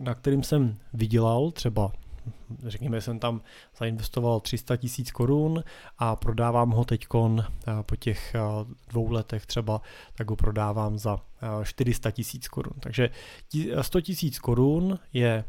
na 0.00 0.14
kterým 0.14 0.42
jsem 0.42 0.76
vydělal 0.92 1.50
třeba 1.50 1.92
řekněme, 2.66 3.00
jsem 3.00 3.18
tam 3.18 3.40
zainvestoval 3.78 4.40
300 4.40 4.76
tisíc 4.76 5.10
korun 5.12 5.64
a 5.98 6.16
prodávám 6.16 6.70
ho 6.70 6.84
teď 6.84 7.06
po 7.82 7.96
těch 7.96 8.36
dvou 8.88 9.10
letech 9.10 9.46
třeba, 9.46 9.80
tak 10.14 10.30
ho 10.30 10.36
prodávám 10.36 10.98
za 10.98 11.20
400 11.62 12.10
tisíc 12.10 12.48
korun. 12.48 12.72
Takže 12.80 13.10
100 13.80 14.00
tisíc 14.00 14.38
korun 14.38 14.98
je 15.12 15.44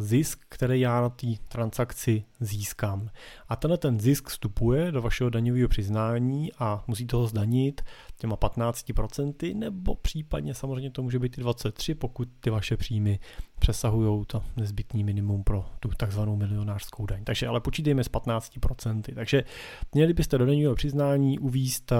zisk, 0.00 0.44
který 0.48 0.80
já 0.80 1.00
na 1.00 1.08
té 1.08 1.26
transakci 1.48 2.24
získám. 2.40 3.10
A 3.48 3.56
tenhle 3.56 3.78
ten 3.78 4.00
zisk 4.00 4.28
vstupuje 4.28 4.92
do 4.92 5.02
vašeho 5.02 5.30
daňového 5.30 5.68
přiznání 5.68 6.52
a 6.58 6.84
musíte 6.86 7.16
ho 7.16 7.26
zdanit 7.26 7.82
těma 8.16 8.36
15% 8.36 9.58
nebo 9.58 9.94
případně 9.94 10.54
samozřejmě 10.54 10.90
to 10.90 11.02
může 11.02 11.18
být 11.18 11.38
i 11.38 11.40
23, 11.40 11.94
pokud 11.94 12.28
ty 12.40 12.50
vaše 12.50 12.76
příjmy 12.76 13.18
přesahují 13.58 14.24
to 14.26 14.42
nezbytný 14.56 15.04
minimum 15.04 15.44
pro 15.44 15.66
tu 15.80 15.88
takzvanou 15.88 16.36
milionářskou 16.40 17.06
daň. 17.06 17.24
Takže 17.24 17.46
ale 17.46 17.60
počítejme 17.60 18.04
s 18.04 18.10
15%. 18.10 19.02
Takže 19.14 19.44
měli 19.94 20.12
byste 20.12 20.38
do 20.38 20.46
daňového 20.46 20.74
přiznání 20.74 21.38
uvíst 21.38 21.92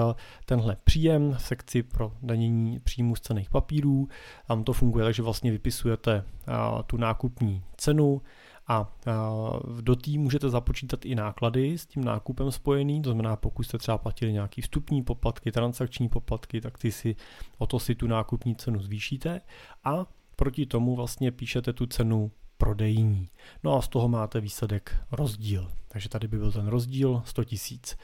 tenhle 0.45 0.77
příjem 0.83 1.33
v 1.33 1.41
sekci 1.41 1.83
pro 1.83 2.11
danění 2.21 2.79
příjmu 2.79 3.15
z 3.15 3.21
cených 3.21 3.49
papírů. 3.49 4.07
Tam 4.47 4.63
to 4.63 4.73
funguje 4.73 5.05
takže 5.05 5.23
vlastně 5.23 5.51
vypisujete 5.51 6.23
tu 6.85 6.97
nákupní 6.97 7.63
cenu, 7.77 8.21
a 8.67 8.93
do 9.81 9.95
tý 9.95 10.17
můžete 10.17 10.49
započítat 10.49 11.05
i 11.05 11.15
náklady 11.15 11.77
s 11.77 11.85
tím 11.85 12.03
nákupem 12.03 12.51
spojený, 12.51 13.01
to 13.01 13.09
znamená, 13.09 13.35
pokud 13.35 13.63
jste 13.63 13.77
třeba 13.77 13.97
platili 13.97 14.33
nějaký 14.33 14.61
vstupní 14.61 15.03
poplatky, 15.03 15.51
transakční 15.51 16.09
poplatky, 16.09 16.61
tak 16.61 16.77
ty 16.77 16.91
si 16.91 17.15
o 17.57 17.67
to 17.67 17.79
si 17.79 17.95
tu 17.95 18.07
nákupní 18.07 18.55
cenu 18.55 18.79
zvýšíte 18.79 19.41
a 19.83 20.05
proti 20.35 20.65
tomu 20.65 20.95
vlastně 20.95 21.31
píšete 21.31 21.73
tu 21.73 21.85
cenu 21.85 22.31
prodejní. 22.61 23.29
No 23.63 23.77
a 23.77 23.81
z 23.81 23.87
toho 23.87 24.07
máte 24.07 24.41
výsledek 24.41 24.95
rozdíl. 25.11 25.71
Takže 25.87 26.09
tady 26.09 26.27
by 26.27 26.37
byl 26.37 26.51
ten 26.51 26.67
rozdíl 26.67 27.21
100 27.25 27.43
tisíc. 27.43 27.97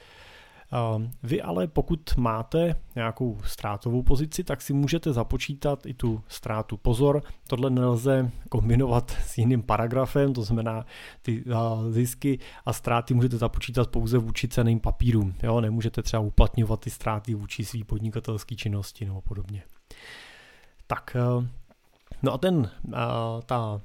Vy 1.23 1.41
ale 1.41 1.67
pokud 1.67 2.17
máte 2.17 2.75
nějakou 2.95 3.37
ztrátovou 3.45 4.03
pozici, 4.03 4.43
tak 4.43 4.61
si 4.61 4.73
můžete 4.73 5.13
započítat 5.13 5.85
i 5.85 5.93
tu 5.93 6.23
ztrátu. 6.27 6.77
Pozor, 6.77 7.23
tohle 7.47 7.69
nelze 7.69 8.31
kombinovat 8.49 9.11
s 9.11 9.37
jiným 9.37 9.63
paragrafem, 9.63 10.33
to 10.33 10.43
znamená 10.43 10.85
ty 11.21 11.43
zisky 11.89 12.39
a 12.65 12.73
ztráty 12.73 13.13
můžete 13.13 13.37
započítat 13.37 13.89
pouze 13.89 14.17
vůči 14.17 14.47
ceným 14.47 14.79
papírům. 14.79 15.35
Jo? 15.43 15.61
Nemůžete 15.61 16.03
třeba 16.03 16.23
uplatňovat 16.23 16.79
ty 16.79 16.89
ztráty 16.89 17.33
vůči 17.33 17.65
své 17.65 17.83
podnikatelské 17.83 18.55
činnosti 18.55 19.05
nebo 19.05 19.21
podobně. 19.21 19.63
Tak, 20.87 21.17
no 22.23 22.33
a 22.33 22.37
ten, 22.37 22.71
ta 23.45 23.81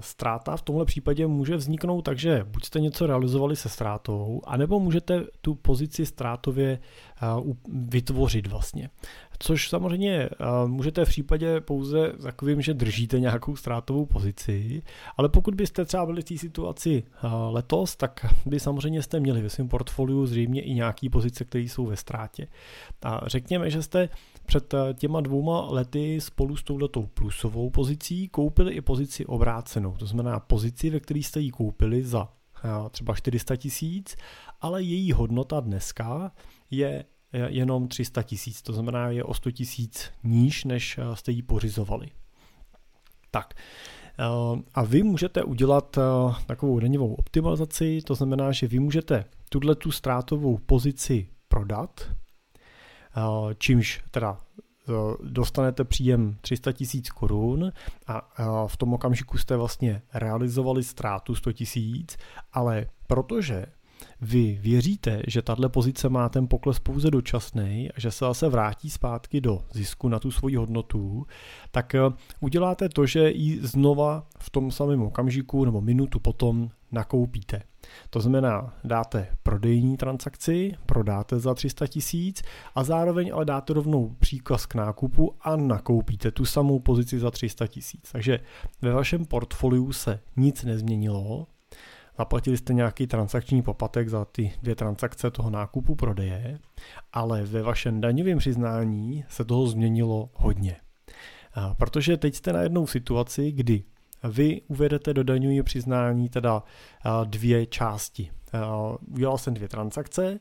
Ztráta 0.00 0.56
v 0.56 0.62
tomhle 0.62 0.84
případě 0.84 1.26
může 1.26 1.56
vzniknout 1.56 2.02
tak, 2.02 2.18
že 2.18 2.44
buď 2.44 2.64
jste 2.64 2.80
něco 2.80 3.06
realizovali 3.06 3.56
se 3.56 3.68
ztrátou, 3.68 4.40
anebo 4.44 4.80
můžete 4.80 5.24
tu 5.40 5.54
pozici 5.54 6.06
ztrátově 6.06 6.78
vytvořit 7.72 8.46
vlastně. 8.46 8.90
Což 9.38 9.68
samozřejmě 9.68 10.28
můžete 10.66 11.04
v 11.04 11.08
případě 11.08 11.60
pouze 11.60 12.12
takovým, 12.22 12.62
že 12.62 12.74
držíte 12.74 13.20
nějakou 13.20 13.56
ztrátovou 13.56 14.06
pozici, 14.06 14.82
ale 15.16 15.28
pokud 15.28 15.54
byste 15.54 15.84
třeba 15.84 16.06
byli 16.06 16.22
v 16.22 16.24
té 16.24 16.38
situaci 16.38 17.02
letos, 17.50 17.96
tak 17.96 18.26
by 18.46 18.60
samozřejmě 18.60 19.02
jste 19.02 19.20
měli 19.20 19.42
ve 19.42 19.50
svém 19.50 19.68
portfoliu 19.68 20.26
zřejmě 20.26 20.62
i 20.62 20.74
nějaký 20.74 21.08
pozice, 21.08 21.44
které 21.44 21.64
jsou 21.64 21.86
ve 21.86 21.96
ztrátě. 21.96 22.48
A 23.02 23.20
řekněme, 23.26 23.70
že 23.70 23.82
jste 23.82 24.08
před 24.46 24.74
těma 24.94 25.20
dvouma 25.20 25.66
lety 25.70 26.20
spolu 26.20 26.56
s 26.56 26.62
touhletou 26.62 27.06
plusovou 27.06 27.70
pozicí 27.70 28.28
koupili 28.28 28.74
i 28.74 28.80
pozici 28.80 29.26
obrácenou. 29.26 29.96
To 29.96 30.06
znamená 30.06 30.40
pozici, 30.40 30.90
ve 30.90 31.00
které 31.00 31.20
jste 31.20 31.40
ji 31.40 31.50
koupili 31.50 32.04
za 32.04 32.28
třeba 32.90 33.14
400 33.14 33.56
tisíc, 33.56 34.16
ale 34.60 34.82
její 34.82 35.12
hodnota 35.12 35.60
dneska 35.60 36.32
je 36.70 37.04
jenom 37.48 37.88
300 37.88 38.22
tisíc, 38.22 38.62
to 38.62 38.72
znamená 38.72 39.08
je 39.08 39.24
o 39.24 39.34
100 39.34 39.50
tisíc 39.50 40.10
níž, 40.24 40.64
než 40.64 40.98
eh, 40.98 41.16
jste 41.16 41.32
ji 41.32 41.42
pořizovali. 41.42 42.08
Tak, 43.30 43.54
eh, 44.18 44.24
a 44.74 44.84
vy 44.84 45.02
můžete 45.02 45.42
udělat 45.42 45.98
eh, 45.98 46.02
takovou 46.46 46.80
daňovou 46.80 47.14
optimalizaci, 47.14 48.02
to 48.02 48.14
znamená, 48.14 48.52
že 48.52 48.66
vy 48.66 48.78
můžete 48.78 49.24
tuhle 49.48 49.74
tu 49.74 49.90
ztrátovou 49.90 50.58
pozici 50.58 51.28
prodat, 51.48 52.10
čímž 53.58 54.02
teda 54.10 54.38
dostanete 55.22 55.84
příjem 55.84 56.36
300 56.40 56.72
tisíc 56.72 57.10
korun 57.10 57.72
a 58.06 58.66
v 58.66 58.76
tom 58.76 58.94
okamžiku 58.94 59.38
jste 59.38 59.56
vlastně 59.56 60.02
realizovali 60.14 60.84
ztrátu 60.84 61.34
100 61.34 61.52
tisíc, 61.52 62.16
ale 62.52 62.86
protože 63.06 63.66
vy 64.20 64.58
věříte, 64.62 65.22
že 65.26 65.42
tahle 65.42 65.68
pozice 65.68 66.08
má 66.08 66.28
ten 66.28 66.48
pokles 66.48 66.78
pouze 66.78 67.10
dočasný 67.10 67.90
a 67.96 68.00
že 68.00 68.10
se 68.10 68.24
zase 68.24 68.48
vrátí 68.48 68.90
zpátky 68.90 69.40
do 69.40 69.62
zisku 69.72 70.08
na 70.08 70.18
tu 70.18 70.30
svoji 70.30 70.56
hodnotu, 70.56 71.26
tak 71.70 71.94
eh, 71.94 72.00
uděláte 72.40 72.88
to, 72.88 73.06
že 73.06 73.30
ji 73.30 73.66
znova 73.66 74.26
v 74.38 74.50
tom 74.50 74.70
samém 74.70 75.02
okamžiku 75.02 75.64
nebo 75.64 75.80
minutu 75.80 76.20
potom 76.20 76.70
nakoupíte. 76.92 77.62
To 78.10 78.20
znamená, 78.20 78.74
dáte 78.84 79.28
prodejní 79.42 79.96
transakci, 79.96 80.74
prodáte 80.86 81.38
za 81.38 81.54
300 81.54 81.86
tisíc 81.86 82.42
a 82.74 82.84
zároveň 82.84 83.30
ale 83.34 83.44
dáte 83.44 83.72
rovnou 83.72 84.16
příkaz 84.18 84.66
k 84.66 84.74
nákupu 84.74 85.34
a 85.40 85.56
nakoupíte 85.56 86.30
tu 86.30 86.44
samou 86.44 86.78
pozici 86.78 87.18
za 87.18 87.30
300 87.30 87.66
tisíc. 87.66 88.12
Takže 88.12 88.40
ve 88.82 88.92
vašem 88.92 89.24
portfoliu 89.24 89.92
se 89.92 90.20
nic 90.36 90.64
nezměnilo, 90.64 91.46
Zaplatili 92.18 92.56
jste 92.56 92.74
nějaký 92.74 93.06
transakční 93.06 93.62
poplatek 93.62 94.08
za 94.08 94.24
ty 94.24 94.52
dvě 94.62 94.74
transakce 94.74 95.30
toho 95.30 95.50
nákupu 95.50 95.94
prodeje, 95.94 96.58
ale 97.12 97.42
ve 97.42 97.62
vašem 97.62 98.00
daňovém 98.00 98.38
přiznání 98.38 99.24
se 99.28 99.44
toho 99.44 99.66
změnilo 99.66 100.30
hodně. 100.34 100.76
Protože 101.78 102.16
teď 102.16 102.34
jste 102.34 102.52
na 102.52 102.62
jednou 102.62 102.86
situaci, 102.86 103.52
kdy 103.52 103.84
vy 104.24 104.60
uvedete 104.68 105.14
do 105.14 105.24
daňového 105.24 105.64
přiznání 105.64 106.28
teda 106.28 106.62
dvě 107.24 107.66
části. 107.66 108.30
Udělal 109.08 109.38
jsem 109.38 109.54
dvě 109.54 109.68
transakce 109.68 110.40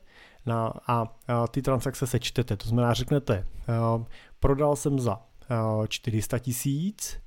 a 0.88 1.06
ty 1.52 1.62
transakce 1.62 2.08
se 2.08 2.20
čtete. 2.20 2.58
To 2.58 2.70
znamená, 2.70 2.94
řeknete, 2.94 3.48
prodal 4.40 4.76
jsem 4.76 5.00
za 5.00 5.22
400 5.88 6.40
tisíc, 6.40 7.20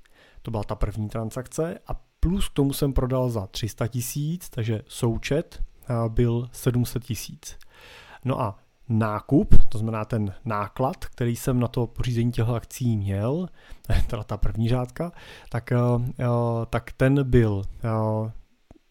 to 0.43 0.50
byla 0.50 0.64
ta 0.64 0.75
první 0.75 1.09
transakce, 1.09 1.78
a 1.87 2.00
plus 2.21 2.49
k 2.49 2.53
tomu 2.53 2.73
jsem 2.73 2.93
prodal 2.93 3.31
za 3.31 3.47
300 3.47 3.87
tisíc, 3.87 4.51
takže 4.51 4.83
součet 4.89 5.63
byl 6.09 6.49
700 6.53 7.05
tisíc. 7.05 7.59
No 8.25 8.41
a 8.41 8.59
nákup, 8.89 9.55
to 9.69 9.79
znamená 9.79 10.05
ten 10.05 10.35
náklad, 10.45 11.05
který 11.05 11.37
jsem 11.37 11.61
na 11.61 11.69
to 11.69 11.87
pořízení 11.87 12.33
těchto 12.33 12.55
akcí 12.55 12.97
měl, 12.97 13.49
teda 14.07 14.25
ta 14.25 14.37
první 14.37 14.69
řádka, 14.69 15.13
tak, 15.49 15.73
tak 16.71 16.93
ten 16.93 17.31
byl 17.31 17.63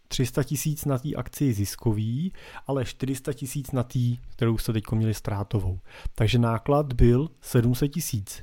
300 0.08 0.44
tisíc 0.44 0.86
na 0.86 0.98
té 0.98 1.14
akci 1.16 1.54
ziskový, 1.54 2.34
ale 2.68 2.86
400 2.86 3.34
tisíc 3.34 3.72
na 3.72 3.84
té, 3.84 4.00
kterou 4.30 4.58
jste 4.58 4.74
teď 4.74 4.84
měli 4.92 5.14
ztrátovou. 5.14 5.80
Takže 6.16 6.40
náklad 6.40 6.94
byl 6.94 7.30
700 7.42 7.92
tisíc. 7.92 8.42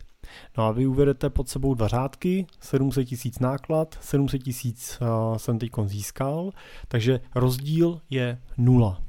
No 0.58 0.64
a 0.64 0.72
vy 0.72 0.86
uvedete 0.86 1.30
pod 1.30 1.48
sebou 1.48 1.74
dva 1.74 1.88
řádky, 1.88 2.46
700 2.60 3.08
tisíc 3.08 3.38
náklad, 3.38 3.98
700 4.00 4.42
tisíc 4.42 4.98
uh, 5.00 5.36
jsem 5.36 5.58
teď 5.58 5.70
získal, 5.84 6.50
takže 6.88 7.20
rozdíl 7.34 8.00
je 8.10 8.38
nula. 8.58 9.02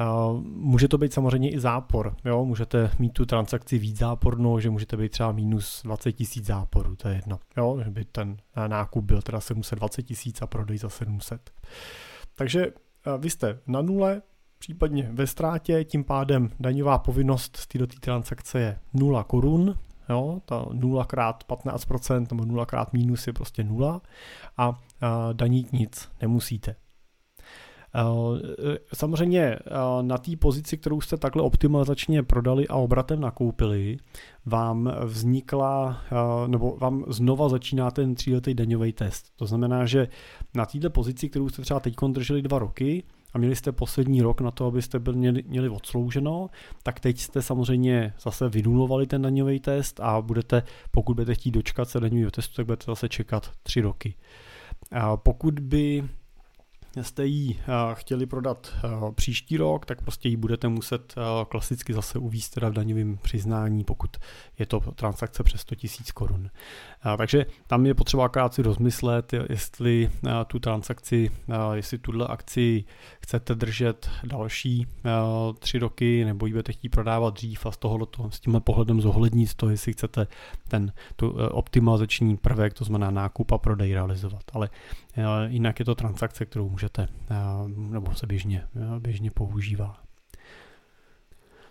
Uh, 0.00 0.40
může 0.44 0.88
to 0.88 0.98
být 0.98 1.12
samozřejmě 1.12 1.50
i 1.50 1.60
zápor, 1.60 2.16
jo? 2.24 2.44
můžete 2.44 2.90
mít 2.98 3.12
tu 3.12 3.26
transakci 3.26 3.78
víc 3.78 3.98
zápornou, 3.98 4.60
že 4.60 4.70
můžete 4.70 4.96
být 4.96 5.12
třeba 5.12 5.32
minus 5.32 5.82
20 5.84 6.12
tisíc 6.12 6.46
záporů, 6.46 6.96
to 6.96 7.08
je 7.08 7.14
jedno, 7.14 7.38
jo? 7.56 7.80
že 7.84 7.90
by 7.90 8.04
ten 8.04 8.36
nákup 8.66 9.04
byl 9.04 9.22
teda 9.22 9.40
720 9.40 10.02
tisíc 10.02 10.42
a 10.42 10.46
prodej 10.46 10.78
za 10.78 10.88
700. 10.88 11.50
Takže 12.34 12.66
vy 13.18 13.30
jste 13.30 13.58
na 13.66 13.82
nule, 13.82 14.22
případně 14.58 15.08
ve 15.12 15.26
ztrátě, 15.26 15.84
tím 15.84 16.04
pádem 16.04 16.50
daňová 16.60 16.98
povinnost 16.98 17.56
z 17.56 17.66
této 17.66 17.86
transakce 18.00 18.60
je 18.60 18.78
0 18.92 19.24
korun, 19.24 19.78
jo, 20.08 20.40
ta 20.44 20.66
0 20.72 21.04
krát 21.04 21.44
15% 21.48 22.26
nebo 22.30 22.44
0 22.44 22.66
krát 22.66 22.92
minus 22.92 23.26
je 23.26 23.32
prostě 23.32 23.64
0 23.64 24.00
a 24.56 24.80
danit 25.32 25.72
nic 25.72 26.08
nemusíte. 26.20 26.76
Samozřejmě 28.94 29.58
na 30.02 30.18
té 30.18 30.36
pozici, 30.36 30.76
kterou 30.78 31.00
jste 31.00 31.16
takhle 31.16 31.42
optimalizačně 31.42 32.22
prodali 32.22 32.68
a 32.68 32.74
obratem 32.74 33.20
nakoupili, 33.20 33.96
vám 34.46 34.92
vznikla, 35.04 36.00
nebo 36.46 36.76
vám 36.80 37.04
znova 37.08 37.48
začíná 37.48 37.90
ten 37.90 38.14
tříletý 38.14 38.54
daňový 38.54 38.92
test. 38.92 39.32
To 39.36 39.46
znamená, 39.46 39.86
že 39.86 40.08
na 40.54 40.66
této 40.66 40.90
pozici, 40.90 41.28
kterou 41.28 41.48
jste 41.48 41.62
třeba 41.62 41.80
teď 41.80 41.94
drželi 42.08 42.42
dva 42.42 42.58
roky, 42.58 43.04
a 43.34 43.38
měli 43.38 43.56
jste 43.56 43.72
poslední 43.72 44.22
rok 44.22 44.40
na 44.40 44.50
to, 44.50 44.66
abyste 44.66 44.98
byli, 44.98 45.16
měli, 45.16 45.42
měli 45.46 45.68
odslouženo, 45.68 46.50
tak 46.82 47.00
teď 47.00 47.18
jste 47.18 47.42
samozřejmě 47.42 48.14
zase 48.20 48.48
vynulovali 48.48 49.06
ten 49.06 49.22
daňový 49.22 49.60
test 49.60 50.00
a 50.00 50.20
budete, 50.20 50.62
pokud 50.90 51.14
budete 51.14 51.34
chtít 51.34 51.50
dočkat 51.50 51.88
se 51.88 52.00
daňového 52.00 52.30
testu, 52.30 52.54
tak 52.54 52.66
budete 52.66 52.84
zase 52.86 53.08
čekat 53.08 53.50
tři 53.62 53.80
roky. 53.80 54.14
A 54.92 55.16
pokud 55.16 55.60
by 55.60 56.08
jste 57.02 57.26
ji 57.26 57.60
eh, 57.60 57.64
chtěli 57.94 58.26
prodat 58.26 58.72
eh, 58.76 58.88
příští 59.14 59.56
rok, 59.56 59.86
tak 59.86 60.02
prostě 60.02 60.28
ji 60.28 60.36
budete 60.36 60.68
muset 60.68 61.14
eh, 61.16 61.44
klasicky 61.48 61.92
zase 61.92 62.18
uvíct 62.18 62.54
teda 62.54 62.68
v 62.68 62.72
daňovém 62.72 63.18
přiznání, 63.22 63.84
pokud 63.84 64.16
je 64.58 64.66
to 64.66 64.80
transakce 64.80 65.42
přes 65.42 65.60
100 65.60 65.74
000 65.84 65.88
korun. 66.14 66.50
Takže 67.18 67.46
tam 67.66 67.86
je 67.86 67.94
potřeba 67.94 68.24
akorát 68.24 68.54
si 68.54 68.62
rozmyslet, 68.62 69.32
jestli 69.48 70.10
tu 70.46 70.58
transakci, 70.58 71.30
jestli 71.74 71.98
tuhle 71.98 72.26
akci 72.26 72.84
chcete 73.20 73.54
držet 73.54 74.10
další 74.24 74.86
tři 75.58 75.78
roky, 75.78 76.24
nebo 76.24 76.46
ji 76.46 76.52
budete 76.52 76.72
chtít 76.72 76.88
prodávat 76.88 77.34
dřív 77.34 77.66
a 77.66 77.72
z 77.72 77.76
tohohle 77.76 78.06
s 78.30 78.40
tímhle 78.40 78.60
pohledem 78.60 79.00
zohlednit 79.00 79.54
to, 79.54 79.68
jestli 79.68 79.92
chcete 79.92 80.26
ten 80.68 80.92
tu 81.16 81.30
optimalizační 81.50 82.36
prvek, 82.36 82.74
to 82.74 82.84
znamená 82.84 83.10
nákup 83.10 83.52
a 83.52 83.58
prodej 83.58 83.94
realizovat. 83.94 84.42
Ale 84.52 84.70
jinak 85.46 85.78
je 85.78 85.84
to 85.84 85.94
transakce, 85.94 86.46
kterou 86.46 86.68
můžete, 86.68 87.08
nebo 87.76 88.14
se 88.14 88.26
běžně, 88.26 88.68
běžně 88.98 89.30
používá. 89.30 90.00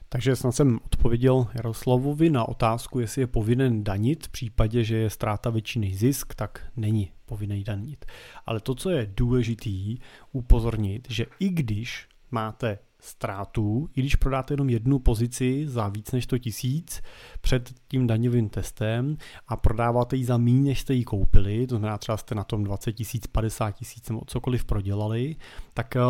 Takže 0.10 0.36
snad 0.36 0.52
jsem 0.52 0.80
odpověděl 0.86 1.48
Jaroslavovi 1.56 2.30
na 2.30 2.48
otázku, 2.48 3.00
jestli 3.00 3.22
je 3.22 3.28
povinen 3.28 3.84
danit 3.84 4.26
v 4.26 4.30
případě, 4.30 4.84
že 4.84 4.98
je 4.98 5.10
ztráta 5.10 5.50
větší 5.50 5.80
než 5.80 6.00
zisk, 6.00 6.36
tak 6.36 6.72
není 6.76 7.12
povinen 7.26 7.64
danit. 7.64 8.06
Ale 8.46 8.60
to, 8.60 8.76
co 8.76 8.90
je 8.90 9.12
důležitý 9.18 9.98
upozornit, 10.32 11.08
že 11.10 11.26
i 11.40 11.50
když 11.50 12.08
máte 12.32 12.80
ztrátu, 13.04 13.90
i 13.96 14.02
když 14.02 14.16
prodáte 14.16 14.54
jenom 14.54 14.70
jednu 14.70 15.00
pozici 15.00 15.68
za 15.68 15.88
víc 15.88 16.12
než 16.12 16.24
100 16.24 16.38
tisíc 16.38 17.02
před 17.42 17.74
tím 17.88 18.08
daňovým 18.08 18.50
testem 18.50 19.18
a 19.48 19.56
prodáváte 19.56 20.16
ji 20.16 20.26
za 20.26 20.38
méně, 20.38 20.70
než 20.70 20.80
jste 20.80 20.94
ji 20.94 21.04
koupili, 21.04 21.68
to 21.68 21.76
znamená 21.76 21.98
třeba 21.98 22.18
jste 22.18 22.36
na 22.36 22.44
tom 22.44 22.64
20 22.64 22.94
tisíc, 22.94 23.28
50 23.28 23.72
tisíc 23.72 24.10
nebo 24.10 24.22
cokoliv 24.28 24.66
prodělali, 24.66 25.36
tak 25.74 25.96
eh, 25.96 26.02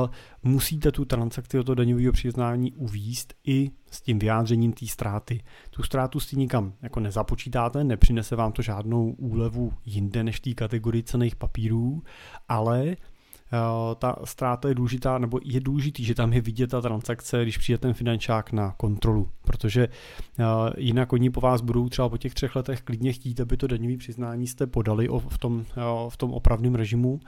musíte 0.43 0.91
tu 0.91 1.05
transakci 1.05 1.57
do 1.57 1.63
toho 1.63 1.75
daňového 1.75 2.12
přiznání 2.12 2.73
uvíst 2.73 3.33
i 3.43 3.71
s 3.91 4.01
tím 4.01 4.19
vyjádřením 4.19 4.73
té 4.73 4.88
ztráty. 4.88 5.43
Tu 5.69 5.83
ztrátu 5.83 6.19
si 6.19 6.38
nikam 6.38 6.73
jako 6.81 7.00
nezapočítáte, 7.00 7.83
nepřinese 7.83 8.35
vám 8.35 8.51
to 8.51 8.62
žádnou 8.62 9.12
úlevu 9.12 9.73
jinde 9.85 10.23
než 10.23 10.39
té 10.39 10.53
kategorii 10.53 11.03
cených 11.03 11.35
papírů, 11.35 12.03
ale 12.50 12.95
ta 14.00 14.15
ztráta 14.24 14.67
je 14.67 14.75
důležitá, 14.75 15.17
nebo 15.17 15.39
je 15.43 15.60
důležitý, 15.60 16.03
že 16.03 16.15
tam 16.15 16.33
je 16.33 16.41
vidět 16.41 16.69
ta 16.69 16.81
transakce, 16.81 17.43
když 17.43 17.57
přijde 17.57 17.77
ten 17.77 17.93
finančák 17.93 18.51
na 18.51 18.74
kontrolu, 18.77 19.29
protože 19.41 19.88
eh, 20.39 20.43
jinak 20.77 21.13
oni 21.13 21.29
po 21.29 21.41
vás 21.41 21.62
budou 21.62 21.89
třeba 21.89 22.10
po 22.10 22.17
těch 22.17 22.33
třech 22.33 22.55
letech 22.55 22.81
klidně 22.81 23.13
chtít, 23.13 23.41
aby 23.41 23.57
to 23.57 23.67
daňové 23.67 23.98
přiznání 23.98 24.48
jste 24.48 24.67
podali 24.67 25.10
v 25.29 25.38
tom, 25.38 25.65
eh, 25.77 25.81
v 26.10 26.17
tom 26.17 26.33
opravném 26.33 26.75
režimu, 26.75 27.19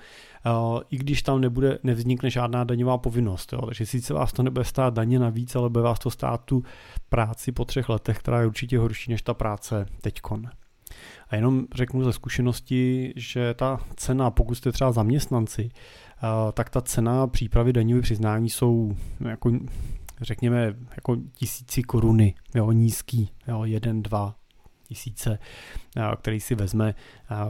i 0.90 0.98
když 0.98 1.24
tam 1.24 1.42
nebude, 1.42 1.80
nevznikne 1.84 2.30
žádná 2.30 2.64
daňová 2.64 2.98
povinnost. 2.98 3.54
Jo. 3.54 3.62
Takže 3.66 3.86
sice 3.86 4.14
vás 4.14 4.34
to 4.34 4.44
nebude 4.44 4.66
stát 4.66 4.94
daně 4.94 5.20
navíc, 5.20 5.56
ale 5.56 5.70
bude 5.70 5.84
vás 5.84 6.00
to 6.00 6.12
stát 6.12 6.42
tu 6.46 6.64
práci 7.10 7.52
po 7.52 7.66
třech 7.66 7.90
letech, 7.90 8.20
která 8.20 8.42
je 8.42 8.48
určitě 8.48 8.80
horší 8.80 9.12
než 9.12 9.22
ta 9.22 9.34
práce 9.34 9.86
teďkon. 10.02 10.50
A 11.30 11.36
jenom 11.36 11.66
řeknu 11.76 12.04
ze 12.04 12.14
zkušenosti, 12.14 13.14
že 13.16 13.54
ta 13.54 13.80
cena, 13.96 14.32
pokud 14.32 14.56
jste 14.56 14.72
třeba 14.72 14.92
zaměstnanci, 14.92 15.70
tak 16.54 16.70
ta 16.70 16.82
cena 16.82 17.28
přípravy 17.28 17.74
daňové 17.74 18.02
přiznání 18.02 18.50
jsou 18.50 18.96
jako 19.30 19.52
řekněme 20.22 20.74
jako 20.96 21.16
tisíci 21.32 21.84
koruny, 21.84 22.34
jo, 22.56 22.72
nízký, 22.72 23.30
jo, 23.48 23.64
jeden, 23.64 24.04
dva 24.04 24.36
tisíce, 24.88 25.40
který 26.16 26.40
si 26.40 26.56
vezme 26.56 26.96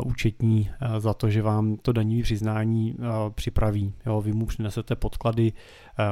účetní 0.06 0.70
za 0.98 1.14
to, 1.14 1.30
že 1.30 1.42
vám 1.42 1.78
to 1.78 1.92
daňové 1.92 2.24
přiznání 2.24 2.96
připraví. 3.36 3.94
Jo, 4.06 4.22
vy 4.22 4.34
mu 4.34 4.46
přinesete 4.46 4.96
podklady, 4.96 5.54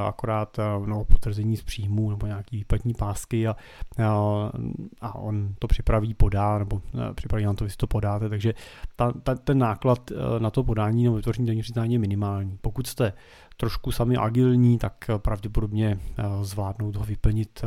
akorát 0.07 0.57
no, 0.85 1.03
potvrzení 1.03 1.57
z 1.57 1.63
příjmu 1.63 2.09
nebo 2.09 2.27
nějaký 2.27 2.57
výplatní 2.57 2.93
pásky 2.93 3.47
a, 3.47 3.55
a 5.01 5.15
on 5.15 5.55
to 5.59 5.67
připraví, 5.67 6.13
podá, 6.13 6.59
nebo 6.59 6.81
připraví 7.15 7.45
na 7.45 7.53
to, 7.53 7.63
vy 7.63 7.69
si 7.69 7.77
to 7.77 7.87
podáte, 7.87 8.29
takže 8.29 8.53
ta, 8.95 9.11
ta, 9.11 9.35
ten 9.35 9.57
náklad 9.57 10.11
na 10.39 10.49
to 10.49 10.63
podání 10.63 11.03
nebo 11.03 11.15
vytvoření 11.15 11.47
daňového 11.47 11.61
přiznání 11.61 11.93
je 11.93 11.99
minimální. 11.99 12.57
Pokud 12.61 12.87
jste 12.87 13.13
trošku 13.57 13.91
sami 13.91 14.17
agilní, 14.17 14.77
tak 14.77 15.09
pravděpodobně 15.17 15.99
zvládnout 16.41 16.95
ho 16.95 17.03
vyplnit 17.03 17.61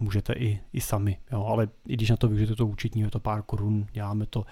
můžete 0.00 0.32
i, 0.32 0.60
i 0.72 0.80
sami. 0.80 1.16
Jo, 1.32 1.44
ale 1.44 1.68
i 1.86 1.94
když 1.94 2.10
na 2.10 2.16
to 2.16 2.28
využijete 2.28 2.54
to 2.54 2.66
účetní, 2.66 3.00
je 3.00 3.10
to 3.10 3.20
pár 3.20 3.42
korun, 3.42 3.86
děláme 4.10 4.26
to 4.26 4.44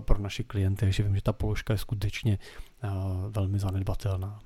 pro 0.00 0.18
naše 0.18 0.42
klienty, 0.42 0.80
takže 0.80 1.02
vím, 1.02 1.14
že 1.14 1.22
ta 1.22 1.32
položka 1.32 1.72
je 1.72 1.78
skutečně 1.78 2.38
velmi 3.28 3.58
zanedbatelná. 3.58 4.40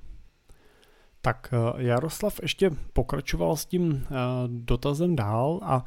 Tak 1.21 1.53
Jaroslav 1.77 2.39
ještě 2.41 2.71
pokračoval 2.93 3.55
s 3.55 3.65
tím 3.65 4.07
dotazem 4.47 5.15
dál 5.15 5.59
a 5.63 5.85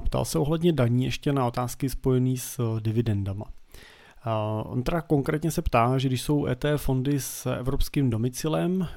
ptal 0.00 0.24
se 0.24 0.38
ohledně 0.38 0.72
daní 0.72 1.04
ještě 1.04 1.32
na 1.32 1.46
otázky 1.46 1.88
spojené 1.88 2.36
s 2.36 2.80
dividendama. 2.80 3.44
On 4.64 4.82
teda 4.82 5.00
konkrétně 5.00 5.50
se 5.50 5.62
ptá, 5.62 5.98
že 5.98 6.08
když 6.08 6.22
jsou 6.22 6.46
ETF 6.46 6.82
fondy 6.82 7.20
s 7.20 7.46
evropským 7.46 8.10
domicilem, 8.10 8.88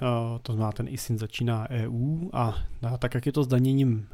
to 0.42 0.54
znamená 0.54 0.72
ten 0.72 0.88
ISIN 0.88 1.18
začíná 1.18 1.70
EU 1.70 2.30
a 2.34 2.56
tak 3.00 3.16
jak 3.16 3.26
je 3.26 3.32
to 3.32 3.44
s 3.44 3.48
daněním 3.48 4.08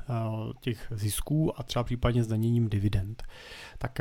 těch 0.60 0.88
zisků 0.92 1.60
a 1.60 1.64
třeba 1.64 1.84
případně 1.84 2.24
s 2.24 2.28
daněním 2.28 2.70
dividend, 2.70 3.24
tak 3.78 4.00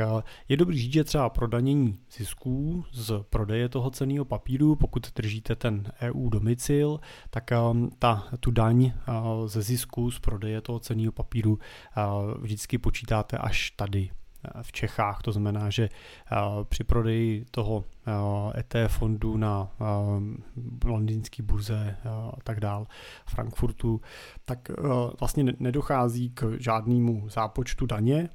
je 0.49 0.57
dobrý 0.57 0.79
říct, 0.79 0.93
že 0.93 1.03
třeba 1.03 1.29
pro 1.29 1.47
danění 1.47 1.99
zisků 2.17 2.85
z 2.91 3.23
prodeje 3.29 3.69
toho 3.69 3.91
ceného 3.91 4.25
papíru, 4.25 4.75
pokud 4.75 5.13
držíte 5.15 5.55
ten 5.55 5.83
EU 6.01 6.29
domicil, 6.29 6.99
tak 7.29 7.51
ta, 7.99 8.27
tu 8.39 8.51
daň 8.51 8.91
ze 9.45 9.61
zisku 9.61 10.11
z 10.11 10.19
prodeje 10.19 10.61
toho 10.61 10.79
ceného 10.79 11.11
papíru 11.11 11.59
vždycky 12.41 12.77
počítáte 12.77 13.37
až 13.37 13.71
tady 13.71 14.09
v 14.61 14.71
Čechách. 14.71 15.21
To 15.21 15.31
znamená, 15.31 15.69
že 15.69 15.83
eh, 15.83 16.35
při 16.63 16.83
prodeji 16.83 17.45
toho 17.51 17.85
ETF 18.57 18.75
eh, 18.75 18.87
fondu 18.87 19.37
na 19.37 19.67
eh, 19.81 19.85
londýnské 20.85 21.43
burze 21.43 21.97
a 22.09 22.41
tak 22.43 22.59
dál, 22.59 22.87
Frankfurtu, 23.25 24.01
tak 24.45 24.71
vlastně 25.19 25.43
nedochází 25.59 26.29
k 26.29 26.57
žádnému 26.59 27.29
zápočtu 27.29 27.85
daně, 27.85 28.29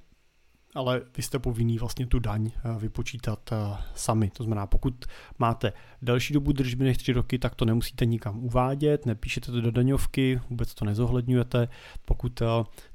ale 0.74 1.02
vy 1.16 1.22
jste 1.22 1.38
povinný 1.38 1.78
vlastně 1.78 2.06
tu 2.06 2.18
daň 2.18 2.50
eh, 2.54 2.78
vypočítat 2.78 3.52
eh, 3.52 3.56
sami. 3.94 4.30
To 4.30 4.44
znamená, 4.44 4.66
pokud 4.66 5.04
máte 5.38 5.72
delší 6.02 6.34
dobu 6.34 6.52
držby 6.52 6.84
než 6.84 6.96
3 6.96 7.12
roky, 7.12 7.38
tak 7.38 7.54
to 7.54 7.64
nemusíte 7.64 8.06
nikam 8.06 8.44
uvádět, 8.44 9.06
nepíšete 9.06 9.52
to 9.52 9.60
do 9.60 9.70
daňovky, 9.70 10.40
vůbec 10.50 10.74
to 10.74 10.84
nezohledňujete. 10.84 11.68
Pokud 12.04 12.42
eh, 12.42 12.46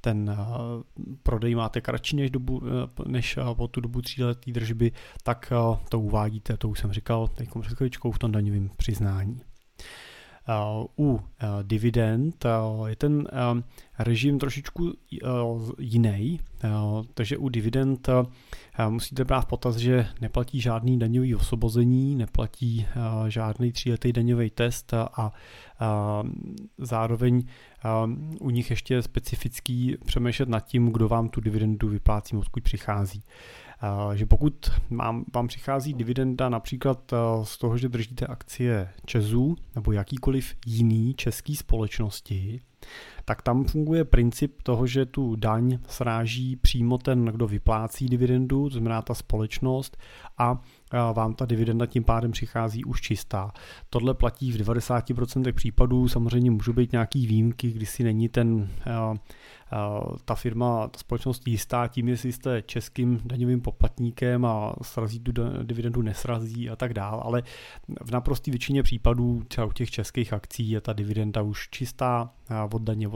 ten 0.02 0.38
prodej 1.24 1.56
máte 1.56 1.82
kratší 1.82 2.16
než, 2.16 2.32
dobu, 2.32 2.62
než 3.06 3.40
po 3.54 3.68
tu 3.68 3.82
dobu 3.82 4.02
3 4.02 4.24
letý 4.24 4.52
držby, 4.52 4.92
tak 5.24 5.54
to 5.90 6.00
uvádíte, 6.00 6.58
to 6.58 6.70
už 6.70 6.80
jsem 6.80 6.92
říkal 6.92 7.28
teď 7.28 7.50
před 7.62 7.98
v 8.12 8.20
tom 8.20 8.32
daňovém 8.32 8.70
přiznání. 8.78 9.42
U 11.00 11.20
dividend 11.64 12.46
je 12.86 12.96
ten 12.96 13.28
režim 14.00 14.40
trošičku 14.40 14.94
jiný, 15.80 16.40
takže 17.14 17.38
u 17.38 17.50
dividend 17.50 18.10
musíte 18.90 19.24
brát 19.24 19.42
v 19.42 19.46
potaz, 19.46 19.76
že 19.76 20.08
neplatí 20.22 20.62
žádný 20.62 21.00
daňový 21.00 21.36
osvobození, 21.36 22.16
neplatí 22.16 22.88
žádný 23.28 23.72
tříletý 23.72 24.14
daňový 24.14 24.50
test 24.50 24.94
a 24.94 25.34
zároveň 26.78 27.44
u 28.40 28.50
nich 28.50 28.70
ještě 28.70 28.94
je 28.94 29.02
specifický 29.02 29.98
přemýšlet 30.06 30.50
nad 30.50 30.60
tím, 30.60 30.92
kdo 30.92 31.08
vám 31.08 31.30
tu 31.30 31.42
dividendu 31.42 31.88
vyplácí, 31.88 32.38
odkud 32.38 32.64
přichází 32.64 33.24
že 34.14 34.26
pokud 34.26 34.54
mám, 34.90 35.26
vám 35.36 35.48
přichází 35.48 35.94
dividenda 35.94 36.50
například 36.50 37.14
z 37.44 37.58
toho, 37.58 37.78
že 37.78 37.90
držíte 37.90 38.26
akcie 38.28 38.90
Česu 39.06 39.56
nebo 39.76 39.92
jakýkoliv 39.92 40.56
jiný 40.66 41.14
český 41.14 41.56
společnosti, 41.56 42.62
tak 43.26 43.42
tam 43.42 43.64
funguje 43.64 44.06
princip 44.06 44.62
toho, 44.62 44.88
že 44.88 45.06
tu 45.06 45.36
daň 45.36 45.80
sráží 45.88 46.56
přímo 46.56 46.98
ten, 46.98 47.26
kdo 47.26 47.48
vyplácí 47.48 48.06
dividendu, 48.06 48.70
to 48.70 48.74
znamená 48.74 49.02
ta 49.02 49.14
společnost, 49.14 49.98
a 50.38 50.62
vám 51.14 51.34
ta 51.34 51.46
dividenda 51.46 51.86
tím 51.86 52.04
pádem 52.04 52.32
přichází 52.32 52.84
už 52.86 53.02
čistá. 53.02 53.52
Tohle 53.90 54.14
platí 54.14 54.52
v 54.52 54.56
90% 54.56 55.54
případů, 55.54 56.08
samozřejmě 56.08 56.52
můžou 56.52 56.74
být 56.74 56.92
nějaký 56.92 57.28
výjimky, 57.28 57.72
kdy 57.72 57.86
si 57.86 58.04
není 58.04 58.30
ten 58.30 58.70
ta 60.26 60.36
firma, 60.36 60.88
ta 60.88 61.00
společnost 61.00 61.48
jistá 61.48 61.88
tím, 61.88 62.08
jestli 62.08 62.32
jste 62.32 62.62
českým 62.62 63.22
daňovým 63.26 63.62
poplatníkem 63.62 64.46
a 64.46 64.76
srazí 64.82 65.20
tu 65.20 65.32
dividendu, 65.64 66.02
nesrazí 66.02 66.70
a 66.70 66.76
tak 66.76 66.94
dál, 66.94 67.22
ale 67.26 67.44
v 68.02 68.12
naprosté 68.12 68.52
většině 68.52 68.84
případů 68.84 69.44
třeba 69.48 69.68
u 69.68 69.72
těch 69.72 69.92
českých 69.92 70.34
akcí 70.34 70.70
je 70.70 70.82
ta 70.82 70.94
dividenda 70.94 71.42
už 71.42 71.70
čistá, 71.70 72.30
od 72.74 72.82
daně 72.82 73.10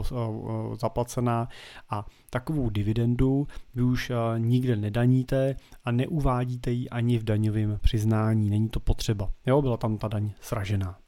zaplacená 0.80 1.48
a 1.90 2.06
takovou 2.30 2.70
dividendu 2.70 3.46
vy 3.74 3.82
už 3.82 4.12
nikde 4.38 4.76
nedaníte 4.76 5.56
a 5.84 5.90
neuvádíte 5.90 6.70
ji 6.70 6.88
ani 6.88 7.18
v 7.18 7.24
daňovém 7.24 7.78
přiznání, 7.82 8.50
není 8.50 8.68
to 8.68 8.80
potřeba. 8.80 9.30
Jo, 9.46 9.62
byla 9.62 9.76
tam 9.76 9.98
ta 9.98 10.08
daň 10.08 10.30
sražená. 10.40 10.98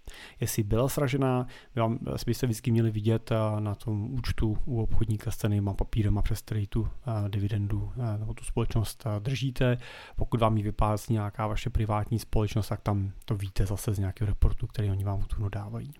Jestli 0.40 0.62
byla 0.62 0.88
sražená, 0.88 1.46
vám, 1.76 1.98
byste 2.26 2.46
vždycky 2.46 2.70
měli 2.70 2.90
vidět 2.90 3.32
eh, 3.32 3.60
na 3.60 3.74
tom 3.74 4.14
účtu 4.14 4.58
u 4.64 4.82
obchodníka 4.82 5.30
s 5.30 5.36
cenýma 5.36 5.74
papírama, 5.74 6.22
přes 6.22 6.40
který 6.40 6.66
tu 6.66 6.88
eh, 6.88 7.28
dividendu 7.28 7.92
eh, 7.96 8.18
nebo 8.18 8.34
tu 8.34 8.44
společnost 8.44 9.04
držíte. 9.18 9.78
Pokud 10.16 10.40
vám 10.40 10.56
ji 10.56 10.62
vyplácí 10.62 11.12
nějaká 11.12 11.46
vaše 11.46 11.70
privátní 11.70 12.18
společnost, 12.18 12.68
tak 12.68 12.80
tam 12.80 13.12
to 13.24 13.36
víte 13.36 13.66
zase 13.66 13.94
z 13.94 13.98
nějakého 13.98 14.28
reportu, 14.28 14.66
který 14.66 14.90
oni 14.90 15.04
vám 15.04 15.22
tu 15.22 15.48
dávají. 15.48 15.94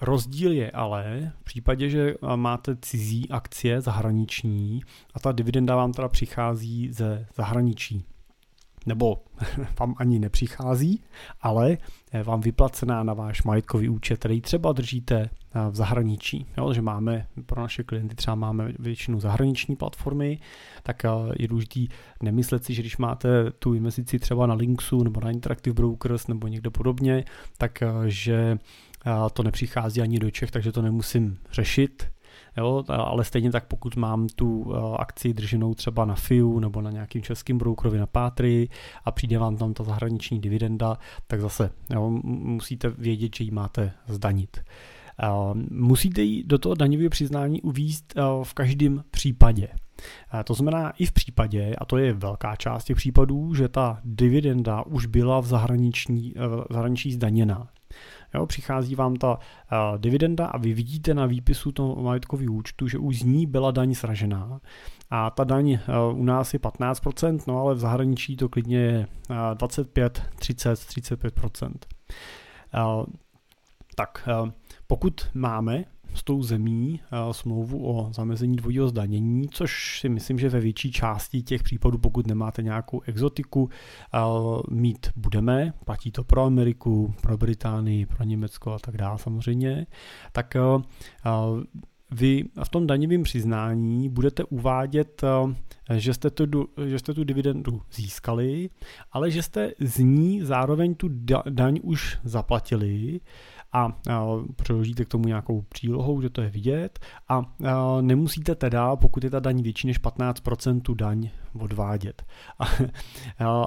Rozdíl 0.00 0.52
je 0.52 0.70
ale 0.70 1.32
v 1.40 1.44
případě, 1.44 1.90
že 1.90 2.14
máte 2.36 2.76
cizí 2.76 3.30
akcie 3.30 3.80
zahraniční 3.80 4.80
a 5.14 5.20
ta 5.20 5.32
dividenda 5.32 5.76
vám 5.76 5.92
teda 5.92 6.08
přichází 6.08 6.92
ze 6.92 7.26
zahraničí 7.36 8.04
nebo 8.86 9.22
vám 9.80 9.94
ani 9.98 10.18
nepřichází, 10.18 11.02
ale 11.40 11.78
vám 12.22 12.40
vyplacená 12.40 13.02
na 13.02 13.14
váš 13.14 13.42
majetkový 13.42 13.88
účet, 13.88 14.18
který 14.18 14.40
třeba 14.40 14.72
držíte 14.72 15.20
eh, 15.20 15.70
v 15.70 15.74
zahraničí. 15.74 16.46
Jo, 16.58 16.72
že 16.72 16.82
máme 16.82 17.26
pro 17.46 17.62
naše 17.62 17.82
klienty 17.82 18.14
třeba 18.14 18.34
máme 18.34 18.72
většinu 18.78 19.20
zahraniční 19.20 19.76
platformy, 19.76 20.38
tak 20.82 21.04
eh, 21.04 21.08
je 21.38 21.48
důležité 21.48 21.94
nemyslet 22.22 22.64
si, 22.64 22.74
že 22.74 22.82
když 22.82 22.96
máte 22.96 23.50
tu 23.50 23.74
investici 23.74 24.18
třeba 24.18 24.46
na 24.46 24.54
Linksu 24.54 25.02
nebo 25.02 25.20
na 25.20 25.30
Interactive 25.30 25.74
Brokers 25.74 26.26
nebo 26.26 26.48
někde 26.48 26.70
podobně, 26.70 27.24
tak 27.58 27.82
eh, 27.82 27.88
že 28.06 28.58
to 29.32 29.42
nepřichází 29.42 30.00
ani 30.00 30.18
do 30.18 30.30
Čech, 30.30 30.50
takže 30.50 30.72
to 30.72 30.82
nemusím 30.82 31.38
řešit 31.52 32.13
Jo, 32.56 32.84
ale 32.88 33.24
stejně 33.24 33.50
tak 33.50 33.66
pokud 33.66 33.96
mám 33.96 34.26
tu 34.28 34.72
eh, 34.74 34.96
akci 34.98 35.34
drženou 35.34 35.74
třeba 35.74 36.04
na 36.04 36.14
FIU 36.14 36.58
nebo 36.58 36.80
na 36.80 36.90
nějakým 36.90 37.22
českým 37.22 37.58
brokerovi 37.58 37.98
na 37.98 38.06
Pátry 38.06 38.68
a 39.04 39.10
přijde 39.10 39.38
vám 39.38 39.56
tam 39.56 39.74
ta 39.74 39.84
zahraniční 39.84 40.40
dividenda, 40.40 40.98
tak 41.26 41.40
zase 41.40 41.70
jo, 41.90 42.10
musíte 42.24 42.90
vědět, 42.90 43.36
že 43.36 43.44
ji 43.44 43.50
máte 43.50 43.92
zdanit. 44.06 44.60
Eh, 45.22 45.28
musíte 45.70 46.22
ji 46.22 46.44
do 46.44 46.58
toho 46.58 46.74
daňového 46.74 47.10
přiznání 47.10 47.62
uvízt 47.62 48.14
eh, 48.16 48.22
v 48.42 48.54
každém 48.54 49.04
případě. 49.10 49.68
To 50.44 50.54
znamená 50.54 50.90
i 50.90 51.06
v 51.06 51.12
případě, 51.12 51.74
a 51.78 51.84
to 51.84 51.96
je 51.96 52.12
velká 52.12 52.56
část 52.56 52.84
těch 52.84 52.96
případů, 52.96 53.54
že 53.54 53.68
ta 53.68 54.00
dividenda 54.04 54.86
už 54.86 55.06
byla 55.06 55.40
v 55.40 55.46
zahraniční, 55.46 56.34
v 56.36 56.66
zahraničí 56.70 57.12
zdaněná. 57.12 57.68
Jo, 58.34 58.46
přichází 58.46 58.94
vám 58.94 59.16
ta 59.16 59.34
uh, 59.34 59.38
dividenda 59.98 60.46
a 60.46 60.58
vy 60.58 60.74
vidíte 60.74 61.14
na 61.14 61.26
výpisu 61.26 61.72
toho 61.72 62.02
majetkového 62.02 62.54
účtu, 62.54 62.88
že 62.88 62.98
už 62.98 63.18
z 63.18 63.22
ní 63.22 63.46
byla 63.46 63.70
daň 63.70 63.94
sražená. 63.94 64.60
A 65.10 65.30
ta 65.30 65.44
daň 65.44 65.78
uh, 66.12 66.18
u 66.18 66.24
nás 66.24 66.54
je 66.54 66.60
15%, 66.60 67.38
no 67.46 67.60
ale 67.60 67.74
v 67.74 67.78
zahraničí 67.78 68.36
to 68.36 68.48
klidně 68.48 68.78
je 68.78 69.06
uh, 69.30 69.36
25, 69.54 70.22
30, 70.38 70.72
35%. 70.72 71.70
Uh, 72.74 73.04
tak, 73.96 74.28
uh, 74.42 74.48
pokud 74.86 75.26
máme 75.34 75.84
s 76.14 76.22
tou 76.22 76.42
zemí 76.42 77.00
eh, 77.02 77.34
smlouvu 77.34 77.88
o 77.88 78.12
zamezení 78.12 78.56
dvojího 78.56 78.88
zdanění, 78.88 79.48
což 79.48 80.00
si 80.00 80.08
myslím, 80.08 80.38
že 80.38 80.48
ve 80.48 80.60
větší 80.60 80.92
části 80.92 81.42
těch 81.42 81.62
případů, 81.62 81.98
pokud 81.98 82.26
nemáte 82.26 82.62
nějakou 82.62 83.00
exotiku, 83.00 83.70
eh, 84.14 84.18
mít 84.70 85.06
budeme. 85.16 85.72
Platí 85.84 86.10
to 86.10 86.24
pro 86.24 86.42
Ameriku, 86.42 87.14
pro 87.20 87.36
Británii, 87.36 88.06
pro 88.06 88.24
Německo 88.24 88.72
a 88.72 88.78
tak 88.78 88.96
dále 88.96 89.18
samozřejmě. 89.18 89.86
Tak 90.32 90.56
eh, 90.56 90.60
vy 92.10 92.44
v 92.64 92.68
tom 92.68 92.86
daňovém 92.86 93.22
přiznání 93.22 94.08
budete 94.08 94.44
uvádět, 94.44 95.22
že 95.96 96.14
jste, 96.14 96.30
tu, 96.30 96.68
že 96.86 96.98
jste 96.98 97.14
tu 97.14 97.24
dividendu 97.24 97.82
získali, 97.92 98.70
ale 99.12 99.30
že 99.30 99.42
jste 99.42 99.72
z 99.80 99.98
ní 99.98 100.42
zároveň 100.42 100.94
tu 100.94 101.08
daň 101.48 101.80
už 101.82 102.18
zaplatili 102.24 103.20
a, 103.74 103.92
přiložíte 104.56 105.04
k 105.04 105.08
tomu 105.08 105.28
nějakou 105.28 105.62
přílohou, 105.62 106.20
že 106.20 106.30
to 106.30 106.42
je 106.42 106.50
vidět 106.50 106.98
a, 107.28 107.42
nemusíte 108.00 108.54
teda, 108.54 108.96
pokud 108.96 109.24
je 109.24 109.30
ta 109.30 109.40
daň 109.40 109.62
větší 109.62 109.86
než 109.86 110.00
15%, 110.00 110.80
tu 110.80 110.94
daň 110.94 111.30
odvádět. 111.60 112.22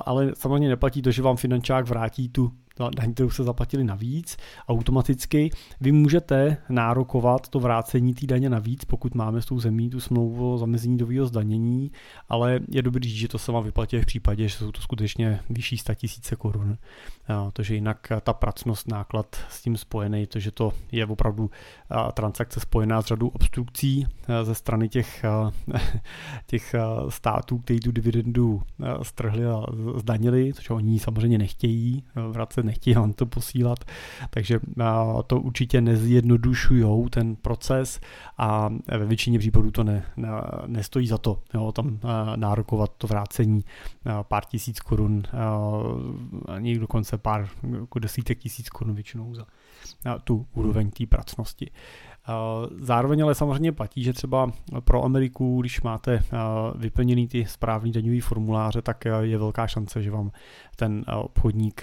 Ale 0.05 0.31
samozřejmě 0.33 0.69
neplatí 0.69 1.01
to, 1.01 1.11
že 1.11 1.21
vám 1.21 1.37
finančák 1.37 1.89
vrátí 1.89 2.29
tu 2.29 2.51
daň, 2.95 3.13
kterou 3.13 3.29
se 3.29 3.43
zaplatili 3.43 3.83
navíc, 3.83 4.37
automaticky 4.67 5.49
vy 5.81 5.91
můžete 5.91 6.57
nárokovat 6.69 7.49
to 7.49 7.59
vrácení 7.59 8.13
té 8.13 8.27
daně 8.27 8.49
navíc, 8.49 8.85
pokud 8.85 9.15
máme 9.15 9.41
s 9.41 9.45
tou 9.45 9.59
zemí 9.59 9.89
tu 9.89 9.99
smlouvu 9.99 10.53
o 10.53 10.57
zamezení 10.57 10.97
dovýho 10.97 11.25
zdanění, 11.25 11.91
ale 12.29 12.59
je 12.69 12.81
dobrý 12.81 13.09
říct, 13.09 13.19
že 13.19 13.27
to 13.27 13.37
se 13.37 13.51
vám 13.51 13.63
vyplatí 13.63 13.97
v 13.97 14.05
případě, 14.05 14.47
že 14.47 14.57
jsou 14.57 14.71
to 14.71 14.81
skutečně 14.81 15.39
vyšší 15.49 15.77
100 15.77 15.95
tisíce 15.95 16.35
korun. 16.35 16.77
Protože 17.45 17.75
jinak 17.75 18.07
ta 18.21 18.33
pracnost, 18.33 18.87
náklad 18.87 19.35
s 19.49 19.61
tím 19.61 19.77
spojený, 19.77 20.27
to, 20.27 20.39
že 20.39 20.51
to 20.51 20.73
je 20.91 21.05
opravdu 21.05 21.51
transakce 22.13 22.59
spojená 22.59 23.01
s 23.01 23.05
řadou 23.05 23.27
obstrukcí 23.27 24.07
ze 24.43 24.55
strany 24.55 24.89
těch, 24.89 25.25
těch 26.45 26.75
států, 27.09 27.57
kteří 27.57 27.79
tu 27.79 27.91
dividendu 27.91 28.61
strhli 29.01 29.45
a 29.45 29.65
zdanili, 29.95 30.53
což 30.53 30.69
oni 30.69 30.99
samozřejmě 30.99 31.37
nechtějí 31.37 32.03
vracet 32.31 32.65
nechtějí 32.67 32.93
vám 32.93 33.13
to 33.13 33.25
posílat, 33.25 33.85
takže 34.29 34.59
to 35.27 35.39
určitě 35.39 35.81
nezjednodušují 35.81 37.09
ten 37.09 37.35
proces 37.35 37.99
a 38.37 38.69
ve 38.87 39.05
většině 39.05 39.39
případů 39.39 39.71
to 39.71 39.83
ne, 39.83 40.03
ne, 40.17 40.29
nestojí 40.67 41.07
za 41.07 41.17
to, 41.17 41.39
jo, 41.53 41.71
tam 41.71 41.99
nárokovat 42.35 42.91
to 42.97 43.07
vrácení 43.07 43.63
pár 44.21 44.45
tisíc 44.45 44.79
korun, 44.79 45.23
ani 46.47 46.79
dokonce 46.79 47.17
pár 47.17 47.49
jako 47.79 47.99
desítek 47.99 48.39
tisíc 48.39 48.69
korun 48.69 48.95
většinou 48.95 49.35
za 49.35 49.45
tu 50.23 50.47
úroveň 50.53 50.89
té 50.89 51.05
pracnosti. 51.05 51.71
Zároveň 52.79 53.23
ale 53.23 53.35
samozřejmě 53.35 53.71
platí, 53.71 54.03
že 54.03 54.13
třeba 54.13 54.51
pro 54.83 55.03
Ameriku, 55.03 55.61
když 55.61 55.81
máte 55.81 56.23
vyplněný 56.75 57.27
ty 57.27 57.45
správný 57.45 57.91
daňový 57.91 58.19
formuláře, 58.19 58.81
tak 58.81 59.05
je 59.21 59.37
velká 59.37 59.67
šance, 59.67 60.03
že 60.03 60.11
vám 60.11 60.31
ten 60.75 61.05
obchodník 61.21 61.81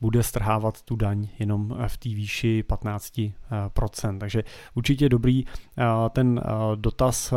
bude 0.00 0.22
strhávat 0.22 0.82
tu 0.82 0.96
daň 0.96 1.28
jenom 1.38 1.76
v 1.86 1.96
té 1.98 2.08
výši 2.08 2.64
15%. 2.68 4.18
Takže 4.18 4.44
určitě 4.74 5.04
je 5.04 5.08
dobrý 5.08 5.44
ten 6.10 6.40
dotaz 6.74 7.34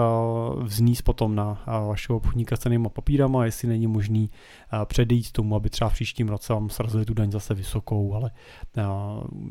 vzníst 0.63 1.03
potom 1.03 1.35
na 1.35 1.63
vašeho 1.87 2.17
obchodníka 2.17 2.55
s 2.55 2.59
cenýma 2.59 2.89
papírama, 2.89 3.45
jestli 3.45 3.67
není 3.67 3.87
možný 3.87 4.29
předejít 4.85 5.31
tomu, 5.31 5.55
aby 5.55 5.69
třeba 5.69 5.89
v 5.89 5.93
příštím 5.93 6.29
roce 6.29 6.53
vám 6.53 6.69
srazili 6.69 7.05
tu 7.05 7.13
daň 7.13 7.31
zase 7.31 7.53
vysokou, 7.53 8.13
ale 8.13 8.31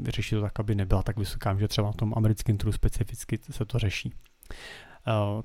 vyřešit 0.00 0.34
to 0.34 0.40
tak, 0.40 0.60
aby 0.60 0.74
nebyla 0.74 1.02
tak 1.02 1.18
vysoká, 1.18 1.54
že 1.54 1.68
třeba 1.68 1.86
na 1.86 1.92
tom 1.92 2.12
americkém 2.16 2.56
trhu 2.56 2.72
specificky 2.90 3.38
se 3.50 3.64
to 3.64 3.78
řeší. 3.78 4.12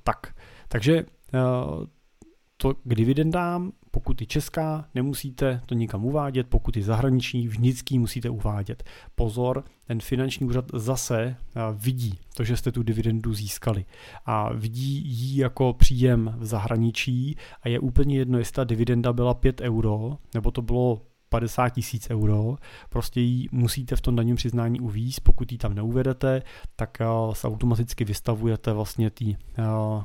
Tak, 0.04 0.36
takže 0.68 1.06
to 2.58 2.74
k 2.74 2.96
dividendám, 2.96 3.72
pokud 3.92 4.22
je 4.22 4.28
česká, 4.28 4.88
nemusíte 4.96 5.62
to 5.66 5.76
nikam 5.76 6.06
uvádět, 6.06 6.48
pokud 6.48 6.78
je 6.78 6.84
zahraniční, 6.84 7.48
vždycky 7.48 8.00
musíte 8.00 8.30
uvádět. 8.30 8.84
Pozor, 9.16 9.64
ten 9.88 10.00
finanční 10.00 10.48
úřad 10.48 10.66
zase 10.74 11.22
eh, 11.26 11.60
vidí 11.74 12.20
to, 12.34 12.44
že 12.44 12.58
jste 12.58 12.72
tu 12.72 12.84
dividendu 12.84 13.34
získali 13.34 13.86
a 14.26 14.54
vidí 14.54 15.02
ji 15.06 15.42
jako 15.42 15.74
příjem 15.74 16.36
v 16.38 16.46
zahraničí 16.46 17.38
a 17.62 17.70
je 17.70 17.80
úplně 17.80 18.18
jedno, 18.18 18.38
jestli 18.38 18.54
ta 18.54 18.64
dividenda 18.64 19.14
byla 19.14 19.34
5 19.34 19.62
euro, 19.62 20.18
nebo 20.34 20.52
to 20.52 20.62
bylo 20.62 21.02
50 21.30 21.70
tisíc 21.70 22.10
euro, 22.10 22.56
prostě 22.90 23.22
ji 23.22 23.48
musíte 23.52 23.96
v 23.96 24.02
tom 24.02 24.16
daním 24.16 24.36
přiznání 24.36 24.80
uvízt, 24.80 25.20
pokud 25.20 25.52
ji 25.52 25.58
tam 25.58 25.74
neuvedete, 25.74 26.42
tak 26.76 27.02
eh, 27.02 27.06
se 27.34 27.48
automaticky 27.48 28.06
vystavujete 28.06 28.74
vlastně 28.74 29.10
té 29.10 29.26
eh, 29.26 29.36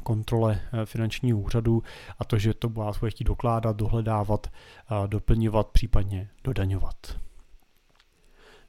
kontrole 0.02 0.60
eh, 0.72 0.86
finančního 0.86 1.38
úřadu 1.38 1.82
a 2.18 2.24
to, 2.24 2.38
že 2.38 2.54
to 2.54 2.68
vás 2.68 2.98
bude 2.98 3.10
chtít 3.10 3.24
dokládat, 3.24 3.76
dohledávat, 3.76 4.46
doplňovat, 5.06 5.68
případně 5.68 6.28
dodaňovat. 6.44 7.20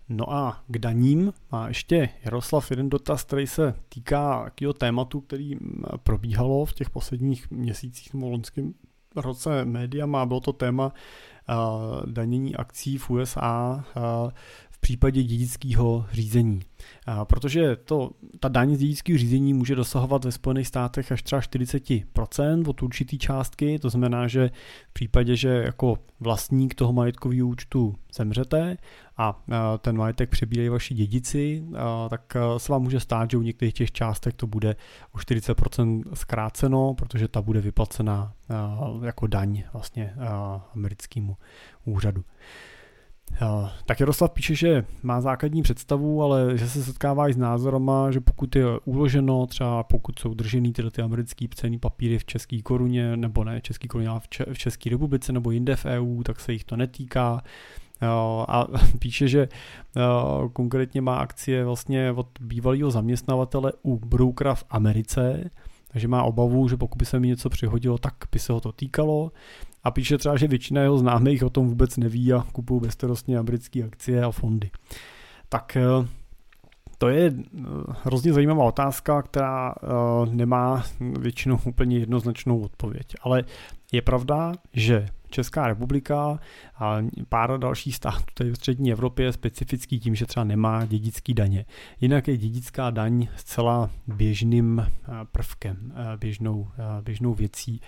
No 0.09 0.33
a 0.33 0.63
k 0.67 0.77
daním 0.77 1.33
má 1.51 1.67
ještě 1.67 2.09
Jaroslav 2.23 2.71
jeden 2.71 2.89
dotaz, 2.89 3.23
který 3.23 3.47
se 3.47 3.73
týká 3.89 4.43
takového 4.43 4.73
tématu, 4.73 5.21
který 5.21 5.55
probíhalo 6.03 6.65
v 6.65 6.73
těch 6.73 6.89
posledních 6.89 7.51
měsících 7.51 8.13
nebo 8.13 8.29
loňském 8.29 8.73
roce 9.15 9.65
médiama. 9.65 10.25
Bylo 10.25 10.39
to 10.39 10.53
téma 10.53 10.93
danění 12.05 12.55
akcí 12.55 12.97
v 12.97 13.09
USA 13.09 13.83
případě 14.81 15.23
dědického 15.23 16.05
řízení. 16.11 16.61
A 17.05 17.25
protože 17.25 17.75
to, 17.75 18.11
ta 18.39 18.47
daň 18.47 18.75
z 18.75 18.79
dědického 18.79 19.17
řízení 19.17 19.53
může 19.53 19.75
dosahovat 19.75 20.25
ve 20.25 20.31
Spojených 20.31 20.67
státech 20.67 21.11
až 21.11 21.23
třeba 21.23 21.41
40% 21.41 22.69
od 22.69 22.83
určitý 22.83 23.17
částky, 23.17 23.79
to 23.79 23.89
znamená, 23.89 24.27
že 24.27 24.51
v 24.89 24.93
případě, 24.93 25.35
že 25.35 25.49
jako 25.49 25.97
vlastník 26.19 26.75
toho 26.75 26.93
majetkového 26.93 27.47
účtu 27.47 27.95
zemřete 28.13 28.77
a 29.17 29.43
ten 29.79 29.97
majetek 29.97 30.29
přebírají 30.29 30.69
vaši 30.69 30.93
dědici, 30.93 31.63
tak 32.09 32.37
se 32.57 32.71
vám 32.71 32.81
může 32.81 32.99
stát, 32.99 33.31
že 33.31 33.37
u 33.37 33.41
některých 33.41 33.73
těch 33.73 33.91
částek 33.91 34.35
to 34.35 34.47
bude 34.47 34.75
o 35.11 35.17
40% 35.17 36.03
zkráceno, 36.13 36.93
protože 36.93 37.27
ta 37.27 37.41
bude 37.41 37.61
vyplacena 37.61 38.33
jako 39.03 39.27
daň 39.27 39.63
vlastně 39.73 40.13
americkému 40.75 41.37
úřadu. 41.85 42.23
Tak 43.85 43.99
Jaroslav 43.99 44.31
píše, 44.31 44.55
že 44.55 44.85
má 45.03 45.21
základní 45.21 45.61
představu, 45.61 46.23
ale 46.23 46.57
že 46.57 46.69
se 46.69 46.83
setkává 46.83 47.29
i 47.29 47.33
s 47.33 47.37
názorama, 47.37 48.11
že 48.11 48.19
pokud 48.19 48.55
je 48.55 48.65
uloženo, 48.85 49.47
třeba 49.47 49.83
pokud 49.83 50.19
jsou 50.19 50.33
držený 50.33 50.73
tyhle 50.73 50.91
ty 50.91 51.01
americké 51.01 51.45
cený 51.55 51.79
papíry 51.79 52.19
v 52.19 52.25
české 52.25 52.61
koruně, 52.61 53.17
nebo 53.17 53.43
ne 53.43 53.61
české 53.61 53.87
koruně, 53.87 54.09
ale 54.09 54.19
v, 54.53 54.57
České 54.57 54.89
republice 54.89 55.33
nebo 55.33 55.51
jinde 55.51 55.75
v 55.75 55.85
EU, 55.85 56.23
tak 56.23 56.39
se 56.39 56.53
jich 56.53 56.63
to 56.63 56.75
netýká. 56.77 57.41
A 58.47 58.67
píše, 58.99 59.27
že 59.27 59.47
konkrétně 60.53 61.01
má 61.01 61.15
akcie 61.15 61.65
vlastně 61.65 62.11
od 62.11 62.27
bývalého 62.41 62.91
zaměstnavatele 62.91 63.73
u 63.83 63.99
broukera 63.99 64.55
v 64.55 64.63
Americe, 64.69 65.49
takže 65.91 66.07
má 66.07 66.23
obavu, 66.23 66.67
že 66.67 66.77
pokud 66.77 66.97
by 66.97 67.05
se 67.05 67.19
mi 67.19 67.27
něco 67.27 67.49
přihodilo, 67.49 67.97
tak 67.97 68.13
by 68.31 68.39
se 68.39 68.53
ho 68.53 68.61
to 68.61 68.71
týkalo. 68.71 69.31
A 69.83 69.91
píše 69.91 70.17
třeba, 70.17 70.37
že 70.37 70.47
většina 70.47 70.81
jeho 70.81 70.97
známých 70.97 71.43
o 71.43 71.49
tom 71.49 71.67
vůbec 71.67 71.97
neví 71.97 72.33
a 72.33 72.45
kupují 72.51 72.81
bezstarostně 72.81 73.37
americké 73.37 73.83
akcie 73.83 74.23
a 74.23 74.31
fondy. 74.31 74.69
Tak 75.49 75.77
eh, 75.77 76.07
to 76.97 77.09
je 77.09 77.33
eh, 77.35 77.61
hrozně 78.03 78.33
zajímavá 78.33 78.63
otázka, 78.63 79.21
která 79.21 79.73
eh, 79.75 79.85
nemá 80.35 80.83
většinou 80.99 81.59
úplně 81.65 81.97
jednoznačnou 81.97 82.61
odpověď. 82.61 83.05
Ale 83.21 83.43
je 83.91 84.01
pravda, 84.01 84.53
že 84.73 85.07
Česká 85.31 85.67
republika 85.67 86.39
a 86.75 86.97
pár 87.29 87.59
dalších 87.59 87.95
států 87.95 88.25
tady 88.33 88.49
v 88.49 88.55
střední 88.55 88.91
Evropě 88.91 89.25
je 89.25 89.33
specifický 89.33 89.99
tím, 89.99 90.15
že 90.15 90.25
třeba 90.25 90.43
nemá 90.43 90.85
dědický 90.85 91.33
daně. 91.33 91.65
Jinak 92.01 92.27
je 92.27 92.37
dědická 92.37 92.89
daň 92.89 93.27
zcela 93.35 93.89
běžným 94.07 94.79
eh, 94.79 95.11
prvkem, 95.31 95.93
eh, 95.95 96.17
běžnou, 96.17 96.67
eh, 96.77 97.01
běžnou 97.01 97.33
věcí, 97.33 97.81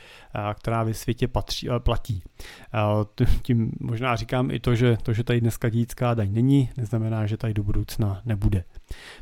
která 0.53 0.83
ve 0.83 0.93
světě 0.93 1.27
patří, 1.27 1.67
platí. 1.79 2.23
Tím 3.41 3.71
možná 3.79 4.15
říkám 4.15 4.51
i 4.51 4.59
to, 4.59 4.75
že 4.75 4.97
to, 5.03 5.13
že 5.13 5.23
tady 5.23 5.41
dneska 5.41 5.69
dědická 5.69 6.13
daň 6.13 6.33
není, 6.33 6.69
neznamená, 6.77 7.25
že 7.25 7.37
tady 7.37 7.53
do 7.53 7.63
budoucna 7.63 8.21
nebude. 8.25 8.63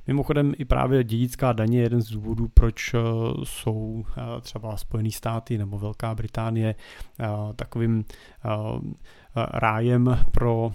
Mimochodem 0.08 0.54
i 0.58 0.66
právě 0.66 1.04
dědická 1.04 1.54
daně 1.54 1.78
je 1.78 1.84
jeden 1.84 2.02
z 2.02 2.10
důvodů, 2.10 2.48
proč 2.48 2.96
jsou 3.44 4.04
třeba 4.42 4.78
Spojené 4.78 5.12
státy 5.12 5.58
nebo 5.58 5.80
Velká 5.80 6.16
Británie 6.16 6.76
takovým 7.56 8.06
rájem 9.36 10.18
pro 10.32 10.74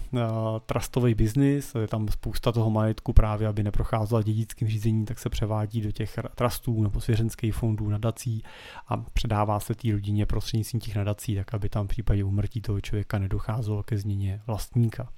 trustový 0.65 1.15
biznis, 1.15 1.75
je 1.79 1.87
tam 1.87 2.07
spousta 2.07 2.51
toho 2.51 2.69
majetku 2.69 3.13
právě, 3.13 3.47
aby 3.47 3.63
neprocházela 3.63 4.21
dědickým 4.21 4.67
řízením, 4.67 5.05
tak 5.05 5.19
se 5.19 5.29
převádí 5.29 5.81
do 5.81 5.91
těch 5.91 6.19
trustů 6.35 6.83
nebo 6.83 7.01
svěřenských 7.01 7.55
fondů, 7.55 7.89
nadací 7.89 8.43
a 8.87 8.97
předává 8.97 9.59
se 9.59 9.75
té 9.75 9.91
rodině 9.91 10.25
prostřednictvím 10.25 10.79
těch 10.79 10.95
nadací, 10.95 11.35
tak 11.35 11.53
aby 11.53 11.69
tam 11.69 11.85
v 11.85 11.89
případě 11.89 12.23
umrtí 12.23 12.61
toho 12.61 12.81
člověka 12.81 13.19
nedocházelo 13.19 13.83
ke 13.83 13.97
změně 13.97 14.41
vlastníka. 14.47 15.09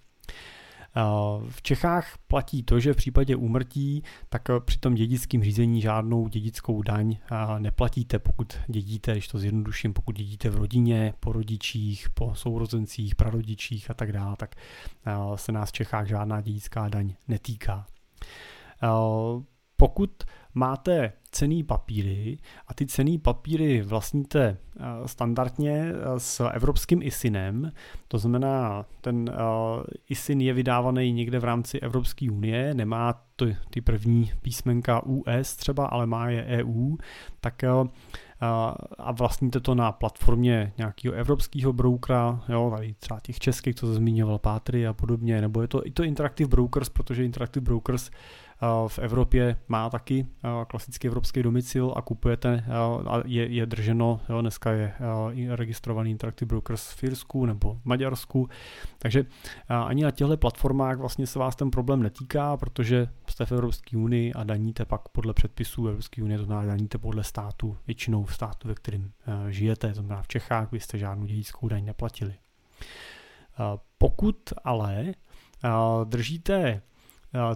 V 1.49 1.61
Čechách 1.61 2.17
platí 2.27 2.63
to, 2.63 2.79
že 2.79 2.93
v 2.93 2.97
případě 2.97 3.35
úmrtí, 3.35 4.03
tak 4.29 4.41
při 4.65 4.79
tom 4.79 4.95
dědickém 4.95 5.43
řízení 5.43 5.81
žádnou 5.81 6.27
dědickou 6.27 6.81
daň 6.81 7.17
neplatíte, 7.57 8.19
pokud 8.19 8.57
dědíte, 8.67 9.11
když 9.11 9.27
to 9.27 9.39
zjednoduším, 9.39 9.93
pokud 9.93 10.15
dědíte 10.15 10.49
v 10.49 10.55
rodině, 10.55 11.13
po 11.19 11.31
rodičích, 11.31 12.09
po 12.09 12.35
sourozencích, 12.35 13.15
prarodičích 13.15 13.91
a 13.91 13.93
tak 13.93 14.11
dále, 14.11 14.35
tak 14.35 14.55
se 15.35 15.51
nás 15.51 15.69
v 15.69 15.73
Čechách 15.73 16.07
žádná 16.07 16.41
dědická 16.41 16.89
daň 16.89 17.13
netýká. 17.27 17.85
Pokud 19.77 20.23
máte 20.53 21.13
cený 21.31 21.63
papíry 21.63 22.37
a 22.67 22.73
ty 22.73 22.85
cený 22.85 23.17
papíry 23.17 23.81
vlastníte 23.81 24.57
eh, 24.79 24.83
standardně 25.05 25.71
eh, 25.71 26.19
s 26.19 26.49
evropským 26.49 27.01
ISINem, 27.01 27.71
to 28.07 28.17
znamená, 28.17 28.85
ten 29.01 29.29
eh, 29.29 29.33
ISIN 30.09 30.41
je 30.41 30.53
vydávaný 30.53 31.11
někde 31.11 31.39
v 31.39 31.43
rámci 31.43 31.79
Evropské 31.79 32.31
unie, 32.31 32.73
nemá 32.73 33.23
to, 33.35 33.45
ty 33.69 33.81
první 33.81 34.31
písmenka 34.41 35.03
US 35.03 35.55
třeba, 35.55 35.85
ale 35.85 36.05
má 36.05 36.29
je 36.29 36.45
EU, 36.45 36.95
tak 37.41 37.63
a 38.97 39.11
vlastníte 39.11 39.59
to 39.59 39.75
na 39.75 39.91
platformě 39.91 40.73
nějakého 40.77 41.15
evropského 41.15 41.73
broukera, 41.73 42.43
jo, 42.49 42.73
tady 42.75 42.93
třeba 42.93 43.19
těch 43.19 43.39
českých, 43.39 43.75
co 43.75 43.93
zmiňoval 43.93 44.39
Pátry 44.39 44.87
a 44.87 44.93
podobně, 44.93 45.41
nebo 45.41 45.61
je 45.61 45.67
to 45.67 45.87
i 45.87 45.91
to 45.91 46.03
Interactive 46.03 46.47
Brokers, 46.49 46.89
protože 46.89 47.25
Interactive 47.25 47.63
Brokers 47.63 48.11
v 48.87 48.99
Evropě 48.99 49.57
má 49.67 49.89
taky 49.89 50.27
klasický 50.67 51.07
evropský 51.07 51.43
domicil 51.43 51.93
a 51.95 52.01
kupujete, 52.01 52.65
a 53.07 53.21
je, 53.25 53.47
je 53.47 53.65
drženo, 53.65 54.21
jo, 54.29 54.41
dneska 54.41 54.71
je 54.71 54.93
registrovaný 55.49 56.11
Interactive 56.11 56.47
Brokers 56.47 56.89
v 56.89 56.95
Firsku 56.95 57.45
nebo 57.45 57.73
v 57.73 57.85
Maďarsku, 57.85 58.49
takže 58.97 59.25
ani 59.67 60.03
na 60.03 60.11
těchto 60.11 60.37
platformách 60.37 60.97
vlastně 60.97 61.27
se 61.27 61.39
vás 61.39 61.55
ten 61.55 61.71
problém 61.71 62.03
netýká, 62.03 62.57
protože 62.57 63.07
jste 63.27 63.45
v 63.45 63.51
Evropské 63.51 63.97
unii 63.97 64.33
a 64.33 64.43
daníte 64.43 64.85
pak 64.85 65.09
podle 65.09 65.33
předpisů 65.33 65.87
Evropské 65.87 66.23
unie, 66.23 66.37
to 66.37 66.45
znamená 66.45 66.67
daníte 66.67 66.97
podle 66.97 67.23
státu, 67.23 67.77
většinou 67.87 68.23
v 68.23 68.33
státu, 68.33 68.67
ve 68.67 68.75
kterém 68.75 69.11
žijete, 69.49 69.87
to 69.87 69.93
znamená 69.93 70.21
v 70.21 70.27
Čechách, 70.27 70.71
byste 70.71 70.97
žádnou 70.97 71.25
dědickou 71.25 71.67
daň 71.67 71.85
neplatili. 71.85 72.33
Pokud 73.97 74.53
ale 74.63 75.13
držíte 76.03 76.81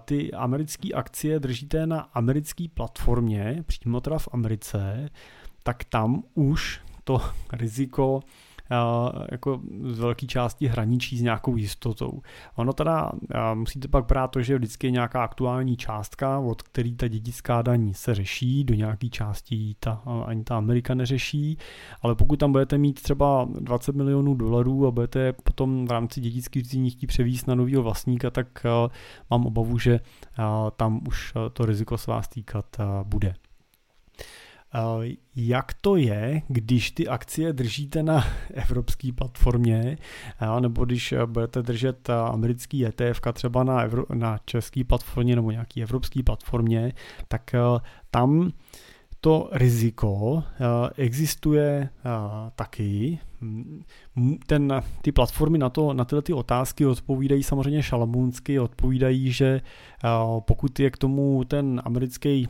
ty 0.05 0.31
americké 0.31 0.89
akcie 0.93 1.39
držíte 1.39 1.87
na 1.87 1.99
americké 1.99 2.65
platformě, 2.73 3.63
přímo 3.67 4.01
teda 4.01 4.17
v 4.17 4.27
Americe, 4.31 5.09
tak 5.63 5.83
tam 5.83 6.23
už 6.33 6.81
to 7.03 7.21
riziko 7.53 8.19
jako 9.31 9.61
z 9.83 9.99
velké 9.99 10.25
části 10.25 10.67
hraničí 10.67 11.17
s 11.17 11.21
nějakou 11.21 11.55
jistotou. 11.55 12.21
Ono 12.55 12.73
teda 12.73 13.11
musíte 13.53 13.87
pak 13.87 14.05
brát 14.05 14.27
to, 14.27 14.41
že 14.41 14.57
vždycky 14.57 14.87
je 14.87 14.91
nějaká 14.91 15.23
aktuální 15.23 15.77
částka, 15.77 16.39
od 16.39 16.61
který 16.61 16.95
ta 16.95 17.07
dědická 17.07 17.61
daň 17.61 17.93
se 17.93 18.15
řeší, 18.15 18.63
do 18.63 18.73
nějaké 18.73 19.09
části 19.09 19.75
ta, 19.79 20.01
ani 20.25 20.43
ta 20.43 20.57
Amerika 20.57 20.93
neřeší, 20.93 21.57
ale 22.01 22.15
pokud 22.15 22.39
tam 22.39 22.51
budete 22.51 22.77
mít 22.77 23.01
třeba 23.01 23.47
20 23.59 23.95
milionů 23.95 24.33
dolarů 24.33 24.87
a 24.87 24.91
budete 24.91 25.33
potom 25.33 25.85
v 25.85 25.91
rámci 25.91 26.21
dědických 26.21 26.63
řízení 26.63 26.89
chtít 26.89 27.07
převíst 27.07 27.47
na 27.47 27.55
nového 27.55 27.83
vlastníka, 27.83 28.29
tak 28.29 28.65
mám 29.29 29.45
obavu, 29.45 29.77
že 29.77 29.99
tam 30.75 31.01
už 31.07 31.33
to 31.53 31.65
riziko 31.65 31.97
se 31.97 32.11
vás 32.11 32.27
týkat 32.27 32.65
bude. 33.03 33.35
Eh, 34.75 35.15
jak 35.35 35.73
to 35.73 35.95
je, 35.95 36.41
když 36.47 36.91
ty 36.91 37.07
akcie 37.07 37.53
držíte 37.53 38.03
na 38.03 38.23
evropské 38.53 39.11
platformě, 39.11 39.97
eh, 40.41 40.61
nebo 40.61 40.85
když 40.85 41.11
eh, 41.11 41.25
budete 41.25 41.61
držet 41.61 42.09
americký 42.09 42.85
ETF 42.85 43.21
třeba 43.33 43.63
na, 43.63 43.81
evro, 43.81 44.05
na 44.13 44.37
české 44.45 44.83
platformě 44.83 45.35
nebo 45.35 45.51
nějaký 45.51 45.83
evropské 45.83 46.23
platformě, 46.23 46.93
tak 47.27 47.55
tam 48.11 48.51
to 49.23 49.49
riziko 49.51 50.43
existuje 50.97 51.89
taky, 52.55 53.19
ten, 54.47 54.81
ty 55.01 55.11
platformy 55.11 55.57
na, 55.57 55.69
to, 55.69 55.93
na 55.93 56.05
tyhle 56.05 56.21
ty 56.21 56.33
otázky 56.33 56.85
odpovídají 56.85 57.43
samozřejmě 57.43 57.83
šalamunsky, 57.83 58.59
odpovídají, 58.59 59.31
že 59.31 59.61
pokud 60.39 60.79
je 60.79 60.91
k 60.91 60.97
tomu 60.97 61.43
ten 61.43 61.81
americký 61.85 62.47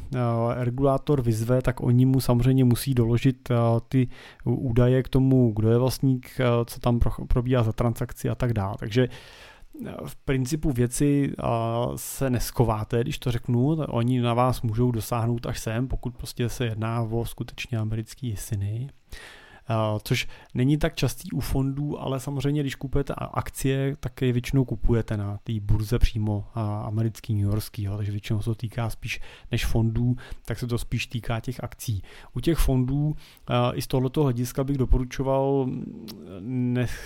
regulátor 0.56 1.22
vyzve, 1.22 1.62
tak 1.62 1.82
oni 1.82 2.06
mu 2.06 2.20
samozřejmě 2.20 2.64
musí 2.64 2.94
doložit 2.94 3.50
ty 3.88 4.08
údaje 4.44 5.04
k 5.04 5.10
tomu, 5.10 5.52
kdo 5.56 5.70
je 5.70 5.78
vlastník, 5.78 6.30
co 6.66 6.80
tam 6.80 7.00
probíhá 7.28 7.64
za 7.64 7.72
transakci 7.72 8.30
a 8.30 8.36
tak 8.36 8.54
dále. 8.54 8.76
Takže 8.80 9.08
v 10.06 10.16
principu 10.16 10.72
věci 10.72 11.34
se 11.96 12.30
neskováte, 12.30 13.02
když 13.02 13.20
to 13.20 13.32
řeknu, 13.32 13.78
oni 13.88 14.22
na 14.22 14.34
vás 14.34 14.62
můžou 14.62 14.92
dosáhnout 14.92 15.46
až 15.46 15.60
sem, 15.60 15.88
pokud 15.88 16.18
prostě 16.18 16.50
se 16.50 16.66
jedná 16.66 17.02
o 17.02 17.26
skutečně 17.26 17.78
americký 17.78 18.36
syny. 18.36 18.90
Což 20.04 20.28
není 20.54 20.78
tak 20.78 20.96
častý 20.96 21.32
u 21.32 21.40
fondů, 21.40 22.02
ale 22.02 22.20
samozřejmě, 22.20 22.62
když 22.62 22.76
kupujete 22.76 23.14
akcie, 23.14 23.96
tak 24.00 24.22
je 24.22 24.34
většinou 24.34 24.66
kupujete 24.66 25.18
na 25.18 25.40
té 25.44 25.54
burze 25.62 26.00
přímo 26.00 26.46
americký, 26.84 27.34
New 27.34 27.44
Yorkský, 27.44 27.88
takže 27.98 28.12
většinou 28.12 28.40
se 28.40 28.46
to 28.46 28.56
týká 28.56 28.90
spíš 28.90 29.20
než 29.52 29.66
fondů, 29.66 30.16
tak 30.46 30.60
se 30.60 30.68
to 30.68 30.78
spíš 30.78 31.08
týká 31.08 31.40
těch 31.40 31.64
akcí. 31.64 32.02
U 32.36 32.40
těch 32.40 32.58
fondů 32.58 33.16
i 33.74 33.82
z 33.82 33.88
tohoto 33.88 34.24
hlediska 34.24 34.64
bych 34.64 34.78
doporučoval 34.78 35.68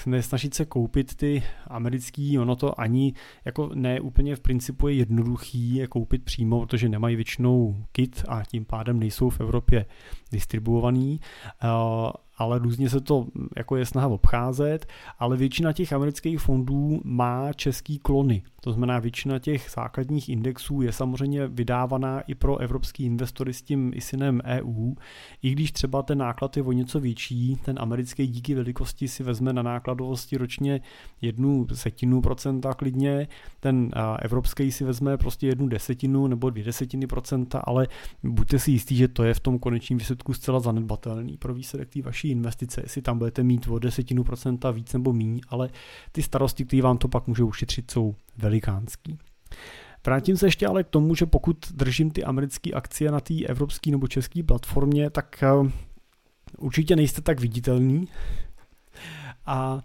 nesnažit 0.06 0.54
se 0.54 0.66
koupit 0.66 1.16
ty 1.16 1.44
americký, 1.68 2.40
ono 2.40 2.56
to 2.56 2.80
ani 2.80 3.14
jako 3.46 3.70
ne 3.74 4.02
úplně 4.02 4.36
v 4.36 4.40
principu 4.40 4.88
je 4.88 4.94
jednoduchý 4.94 5.76
je 5.76 5.88
koupit 5.88 6.24
přímo, 6.24 6.60
protože 6.60 6.90
nemají 6.90 7.16
většinou 7.16 7.86
kit 7.92 8.26
a 8.28 8.44
tím 8.44 8.66
pádem 8.66 9.00
nejsou 9.00 9.30
v 9.30 9.40
Evropě 9.40 9.86
distribuovaný 10.32 11.20
ale 12.38 12.60
různě 12.60 12.90
se 12.90 13.02
to 13.02 13.28
jako 13.58 13.76
je 13.76 13.86
snaha 13.86 14.08
obcházet, 14.08 14.86
ale 15.20 15.38
většina 15.38 15.74
těch 15.74 15.94
amerických 15.94 16.40
fondů 16.40 17.02
má 17.04 17.54
český 17.54 18.00
klony. 18.00 18.44
To 18.62 18.72
znamená, 18.72 19.00
většina 19.00 19.40
těch 19.40 19.68
základních 19.76 20.30
indexů 20.30 20.82
je 20.82 20.92
samozřejmě 20.92 21.48
vydávaná 21.48 22.22
i 22.22 22.36
pro 22.36 22.58
evropský 22.58 23.06
investory 23.06 23.54
s 23.54 23.62
tím 23.62 23.92
ISINem 23.96 24.42
EU, 24.46 24.94
i 25.42 25.52
když 25.52 25.72
třeba 25.72 26.04
ten 26.04 26.18
náklad 26.18 26.58
je 26.58 26.64
o 26.64 26.72
něco 26.72 27.00
větší, 27.00 27.56
ten 27.66 27.76
americký 27.80 28.28
díky 28.28 28.56
velikosti 28.56 29.08
si 29.08 29.24
vezme 29.24 29.54
na 29.54 29.62
nákladovosti 29.62 30.38
ročně 30.38 30.82
jednu 31.22 31.68
setinu 31.74 32.22
procenta 32.22 32.74
klidně, 32.74 33.28
ten 33.60 33.92
evropský 34.22 34.72
si 34.72 34.84
vezme 34.84 35.18
prostě 35.18 35.48
jednu 35.48 35.68
desetinu 35.68 36.28
nebo 36.28 36.50
dvě 36.50 36.64
desetiny 36.64 37.08
procenta, 37.08 37.60
ale 37.60 37.88
buďte 38.24 38.60
si 38.60 38.72
jistí, 38.72 38.96
že 38.96 39.08
to 39.08 39.24
je 39.24 39.34
v 39.34 39.40
tom 39.40 39.60
konečném 39.60 40.00
výsledku 40.00 40.34
zcela 40.34 40.60
zanedbatelný 40.60 41.38
pro 41.38 41.54
výsledek 41.54 41.90
té 41.90 42.02
vaší 42.02 42.27
investice, 42.32 42.82
jestli 42.84 43.02
tam 43.02 43.18
budete 43.18 43.44
mít 43.44 43.68
o 43.68 43.80
desetinu 43.80 44.24
procenta 44.24 44.72
víc 44.72 44.94
nebo 44.94 45.14
míň, 45.14 45.42
ale 45.50 45.70
ty 46.12 46.24
starosti, 46.24 46.66
které 46.66 46.82
vám 46.82 46.98
to 46.98 47.08
pak 47.08 47.28
můžou 47.28 47.48
ušetřit, 47.48 47.92
jsou 47.92 48.16
velikánský. 48.38 49.18
Vrátím 50.06 50.38
se 50.38 50.48
ještě 50.48 50.68
ale 50.68 50.84
k 50.84 50.90
tomu, 50.90 51.16
že 51.16 51.26
pokud 51.26 51.72
držím 51.72 52.12
ty 52.12 52.24
americké 52.24 52.72
akcie 52.72 53.12
na 53.12 53.20
té 53.20 53.46
evropské 53.46 53.92
nebo 53.92 54.08
české 54.08 54.44
platformě, 54.44 55.10
tak 55.10 55.44
eh, 55.44 55.72
určitě 56.58 56.96
nejste 56.96 57.22
tak 57.22 57.40
viditelný. 57.40 58.08
A 59.46 59.82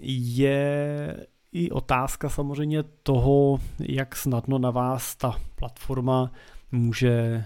je 0.00 1.26
i 1.52 1.70
otázka 1.70 2.28
samozřejmě 2.28 2.82
toho, 2.82 3.60
jak 3.78 4.16
snadno 4.16 4.58
na 4.58 4.70
vás 4.70 5.16
ta 5.16 5.40
platforma 5.54 6.32
může 6.72 7.44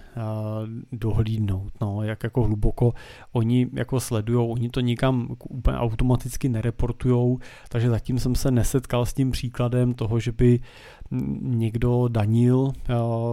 dohlídnout, 0.92 1.72
no, 1.80 2.02
jak 2.02 2.24
jako 2.24 2.42
hluboko 2.42 2.92
oni 3.32 3.68
jako 3.72 4.00
sledujou, 4.00 4.48
oni 4.48 4.68
to 4.68 4.80
nikam 4.80 5.36
úplně 5.48 5.76
automaticky 5.76 6.48
nereportujou, 6.48 7.38
takže 7.68 7.90
zatím 7.90 8.18
jsem 8.18 8.34
se 8.34 8.50
nesetkal 8.50 9.06
s 9.06 9.14
tím 9.14 9.30
příkladem 9.30 9.94
toho, 9.94 10.20
že 10.20 10.32
by 10.32 10.60
někdo 11.40 12.08
danil 12.08 12.72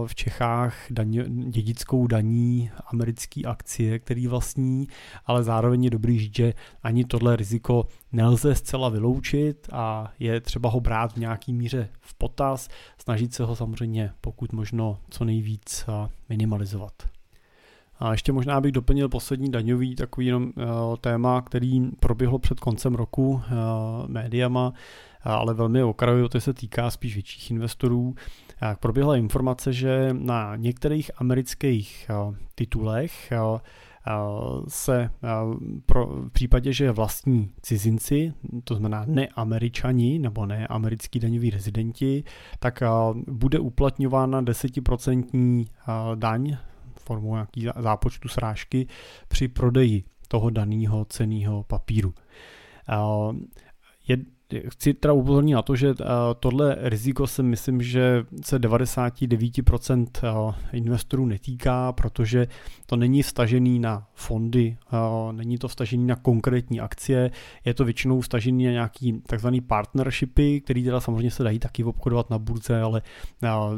v 0.06 0.14
Čechách 0.14 0.76
daň, 0.90 1.24
dědickou 1.50 2.06
daní 2.06 2.70
americké 2.86 3.42
akcie, 3.44 3.98
který 3.98 4.26
vlastní, 4.26 4.88
ale 5.26 5.42
zároveň 5.42 5.84
je 5.84 5.90
dobrý 5.90 6.18
říct, 6.18 6.36
že 6.36 6.54
ani 6.82 7.04
tohle 7.04 7.36
riziko 7.36 7.86
nelze 8.12 8.54
zcela 8.54 8.88
vyloučit 8.88 9.68
a 9.72 10.12
je 10.18 10.40
třeba 10.40 10.70
ho 10.70 10.80
brát 10.80 11.12
v 11.12 11.16
nějaký 11.16 11.52
míře 11.52 11.88
v 12.00 12.14
potaz, 12.14 12.68
snažit 12.98 13.34
se 13.34 13.44
ho 13.44 13.56
samozřejmě 13.56 14.12
pokud 14.20 14.52
možno 14.52 14.98
co 15.10 15.24
nejvíc 15.24 15.84
minimalizovat. 16.28 16.92
A 18.00 18.12
ještě 18.12 18.32
možná 18.32 18.60
bych 18.60 18.72
doplnil 18.72 19.08
poslední 19.08 19.50
daňový 19.50 19.94
takový 19.94 20.26
jenom 20.26 20.42
uh, 20.42 20.52
téma, 21.00 21.42
který 21.42 21.90
proběhlo 21.90 22.38
před 22.38 22.60
koncem 22.60 22.94
roku 22.94 23.30
uh, 23.30 23.40
médiama, 24.06 24.72
ale 25.22 25.54
velmi 25.54 25.82
okrajově, 25.82 26.28
to 26.28 26.40
se 26.40 26.54
týká 26.54 26.90
spíš 26.90 27.14
větších 27.14 27.50
investorů. 27.50 28.14
Proběhla 28.80 29.16
informace, 29.16 29.72
že 29.72 30.08
na 30.12 30.56
některých 30.56 31.10
amerických 31.16 32.10
titulech 32.54 33.32
se 34.68 35.10
pro, 35.86 36.06
v 36.06 36.30
případě, 36.30 36.72
že 36.72 36.92
vlastní 36.92 37.50
cizinci, 37.62 38.32
to 38.64 38.74
znamená 38.74 39.04
neameričani 39.06 40.18
nebo 40.18 40.46
neamerický 40.46 41.20
daňoví 41.20 41.50
rezidenti, 41.50 42.24
tak 42.58 42.82
bude 43.28 43.58
uplatňována 43.58 44.40
desetiprocentní 44.40 45.66
daň 46.14 46.56
formou 47.10 47.32
nějaký 47.32 47.68
zápočtu 47.78 48.28
srážky 48.28 48.86
při 49.28 49.48
prodeji 49.48 50.04
toho 50.28 50.50
daného 50.50 51.04
ceného 51.04 51.62
papíru. 51.62 52.14
Chci 54.68 54.94
teda 54.94 55.14
upozornit 55.14 55.54
na 55.54 55.62
to, 55.62 55.76
že 55.76 55.88
eh, 55.88 56.04
tohle 56.40 56.76
riziko 56.80 57.26
se 57.26 57.42
myslím, 57.42 57.82
že 57.82 58.24
se 58.44 58.58
99% 58.58 60.06
eh, 60.22 60.76
investorů 60.76 61.26
netýká, 61.26 61.92
protože 61.92 62.46
to 62.86 62.96
není 62.96 63.22
vstažený 63.22 63.78
na 63.78 64.06
fondy, 64.14 64.76
eh, 64.92 65.32
není 65.32 65.58
to 65.58 65.68
vstažený 65.68 66.06
na 66.06 66.16
konkrétní 66.16 66.80
akcie, 66.80 67.30
je 67.64 67.74
to 67.74 67.84
většinou 67.84 68.20
vstažený 68.20 68.64
na 68.64 68.70
nějaký 68.70 69.22
takzvaný 69.26 69.60
partnershipy, 69.60 70.60
který 70.60 70.84
teda 70.84 71.00
samozřejmě 71.00 71.30
se 71.30 71.42
dají 71.42 71.58
taky 71.58 71.84
obchodovat 71.84 72.30
na 72.30 72.38
burze, 72.38 72.80
ale 72.80 73.02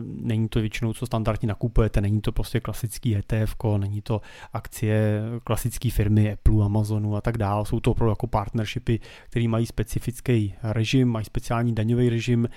není 0.04 0.48
to 0.48 0.60
většinou, 0.60 0.92
co 0.92 1.06
standardně 1.06 1.48
nakupujete, 1.48 2.00
není 2.00 2.20
to 2.20 2.32
prostě 2.32 2.60
klasický 2.60 3.16
ETF, 3.16 3.56
není 3.76 4.02
to 4.02 4.20
akcie 4.52 5.22
klasické 5.44 5.90
firmy 5.90 6.32
Apple, 6.32 6.64
Amazonu 6.64 7.16
a 7.16 7.20
tak 7.20 7.38
dále, 7.38 7.66
jsou 7.66 7.80
to 7.80 7.90
opravdu 7.90 8.10
jako 8.10 8.26
partnershipy, 8.26 9.00
které 9.30 9.48
mají 9.48 9.66
specifický 9.66 10.54
režim, 10.62 11.08
mají 11.08 11.24
speciální 11.24 11.74
daňový 11.74 12.08
režim, 12.08 12.48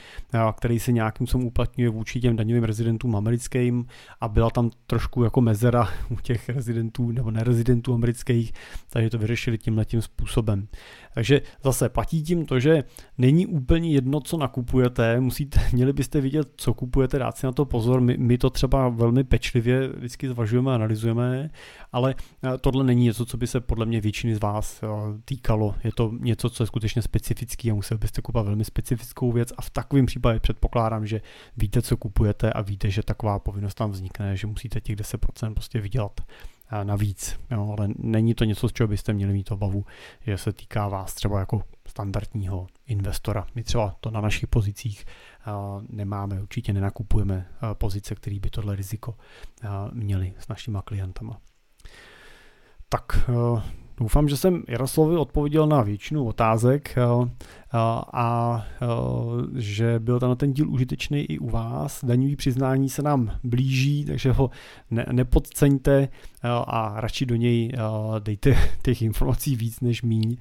který 0.57 0.79
se 0.79 0.91
nějakým 0.91 1.27
způsobem 1.27 1.47
uplatňuje 1.47 1.89
vůči 1.89 2.19
těm 2.19 2.35
daňovým 2.35 2.63
rezidentům 2.63 3.15
americkým 3.15 3.85
a 4.21 4.27
byla 4.27 4.49
tam 4.49 4.71
trošku 4.87 5.23
jako 5.23 5.41
mezera 5.41 5.89
u 6.09 6.15
těch 6.15 6.49
rezidentů 6.49 7.11
nebo 7.11 7.31
nerezidentů 7.31 7.93
amerických, 7.93 8.53
takže 8.89 9.09
to 9.09 9.17
vyřešili 9.17 9.57
tímhle 9.57 9.85
tím 9.85 10.01
způsobem. 10.01 10.67
Takže 11.15 11.41
zase 11.63 11.89
platí 11.89 12.23
tím 12.23 12.45
to, 12.45 12.59
že 12.59 12.83
není 13.17 13.47
úplně 13.47 13.91
jedno, 13.91 14.19
co 14.19 14.37
nakupujete, 14.37 15.19
musíte, 15.19 15.59
měli 15.73 15.93
byste 15.93 16.21
vidět, 16.21 16.47
co 16.55 16.73
kupujete, 16.73 17.19
dát 17.19 17.37
si 17.37 17.45
na 17.45 17.51
to 17.51 17.65
pozor, 17.65 18.01
my, 18.01 18.17
my 18.17 18.37
to 18.37 18.49
třeba 18.49 18.89
velmi 18.89 19.23
pečlivě 19.23 19.87
vždycky 19.87 20.27
zvažujeme 20.27 20.71
a 20.71 20.75
analyzujeme, 20.75 21.49
ale 21.91 22.15
eh, 22.43 22.57
tohle 22.57 22.83
není 22.83 23.03
něco, 23.03 23.25
co 23.25 23.37
by 23.37 23.47
se 23.47 23.59
podle 23.59 23.85
mě 23.85 24.01
většiny 24.01 24.35
z 24.35 24.39
vás 24.39 24.83
eh, 24.83 24.87
týkalo, 25.25 25.75
je 25.83 25.91
to 25.95 26.11
něco, 26.19 26.49
co 26.49 26.63
je 26.63 26.67
skutečně 26.67 27.01
specifický 27.01 27.71
a 27.71 27.75
musel 27.75 27.97
byste 27.97 28.21
kupovat 28.21 28.45
velmi 28.45 28.65
specifickou 28.65 29.31
věc 29.31 29.53
a 29.57 29.61
v 29.61 29.69
takovém 29.69 30.05
případě 30.05 30.39
předpokládám, 30.39 31.05
že 31.05 31.21
víte, 31.57 31.81
co 31.81 31.97
kupujete 31.97 32.53
a 32.53 32.61
víte, 32.61 32.89
že 32.89 33.03
taková 33.03 33.39
povinnost 33.39 33.75
tam 33.75 33.91
vznikne, 33.91 34.37
že 34.37 34.47
musíte 34.47 34.81
těch 34.81 34.95
10% 34.95 35.53
prostě 35.53 35.79
vydělat 35.81 36.21
navíc, 36.83 37.39
jo, 37.51 37.75
ale 37.77 37.89
není 37.97 38.33
to 38.35 38.43
něco, 38.43 38.69
z 38.69 38.73
čeho 38.73 38.87
byste 38.87 39.13
měli 39.13 39.33
mít 39.33 39.51
obavu, 39.51 39.85
že 40.21 40.37
se 40.37 40.53
týká 40.53 40.87
vás 40.87 41.13
třeba 41.13 41.39
jako 41.39 41.61
standardního 41.87 42.67
investora. 42.87 43.47
My 43.55 43.63
třeba 43.63 43.95
to 43.99 44.11
na 44.11 44.21
našich 44.21 44.47
pozicích 44.47 45.05
nemáme, 45.89 46.41
určitě 46.41 46.73
nenakupujeme 46.73 47.47
pozice, 47.73 48.15
které 48.15 48.39
by 48.39 48.49
tohle 48.49 48.75
riziko 48.75 49.15
měli 49.91 50.33
s 50.39 50.47
našimi 50.47 50.77
klientama. 50.85 51.37
Tak 52.89 53.29
doufám, 53.97 54.29
že 54.29 54.37
jsem 54.37 54.63
Jaroslovi 54.67 55.17
odpověděl 55.17 55.67
na 55.67 55.81
většinu 55.81 56.25
otázek 56.25 56.95
a 58.13 58.65
že 59.55 59.99
byl 59.99 60.19
ten, 60.19 60.35
ten 60.35 60.53
díl 60.53 60.69
užitečný 60.69 61.21
i 61.21 61.39
u 61.39 61.49
vás. 61.49 62.05
Daňový 62.05 62.35
přiznání 62.35 62.89
se 62.89 63.01
nám 63.01 63.31
blíží, 63.43 64.05
takže 64.05 64.31
ho 64.31 64.49
ne, 64.91 65.05
nepodceňte 65.11 66.07
a 66.43 66.93
radši 66.97 67.25
do 67.25 67.35
něj 67.35 67.71
dejte 68.19 68.55
těch 68.81 69.01
informací 69.01 69.55
víc 69.55 69.81
než 69.81 70.01
míň, 70.01 70.37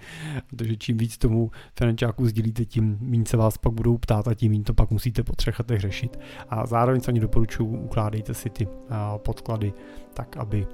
protože 0.47 0.77
čím 0.77 0.97
víc 0.97 1.19
tomu 1.19 1.51
finančáku 1.79 2.27
sdělíte, 2.27 2.65
tím 2.65 2.99
méně 3.01 3.27
se 3.27 3.37
vás 3.37 3.59
pak 3.59 3.73
budou 3.73 3.99
ptát 3.99 4.29
a 4.29 4.35
tím 4.35 4.53
méně 4.53 4.65
to 4.65 4.75
pak 4.75 4.91
musíte 4.91 5.23
po 5.23 5.33
třech 5.33 5.59
letech 5.59 5.81
řešit. 5.81 6.19
A 6.49 6.67
zároveň 6.67 7.01
se 7.01 7.11
ani 7.11 7.21
doporučuji, 7.21 7.67
ukládejte 7.67 8.35
si 8.35 8.51
ty 8.51 8.69
podklady 9.17 9.73
tak, 10.15 10.37
aby 10.37 10.67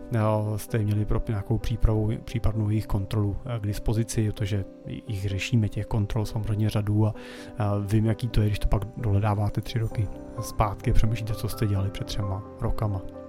jste 0.57 0.79
měli 0.79 1.05
pro 1.05 1.23
nějakou 1.29 1.59
přípravu, 1.59 2.11
případnou 2.25 2.69
jejich 2.69 2.87
kontrolu 2.87 3.37
k 3.61 3.67
dispozici, 3.67 4.33
protože 4.33 4.65
jich 4.87 5.29
řešíme 5.29 5.69
těch 5.69 5.87
kontrol 5.87 6.27
samozřejmě 6.27 6.50
řadu 6.69 7.07
a, 7.07 7.15
a 7.59 7.79
vím, 7.79 8.07
jaký 8.07 8.29
to 8.29 8.41
je, 8.41 8.47
když 8.47 8.59
to 8.59 8.69
pak 8.69 8.83
dohledáváte 8.97 9.61
tři 9.61 9.79
roky 9.79 10.09
zpátky 10.41 10.91
a 10.91 10.95
přemýšlíte, 10.95 11.35
co 11.35 11.49
jste 11.49 11.67
dělali 11.67 11.91
před 11.91 12.07
třema 12.07 12.43
rokama. 12.61 13.20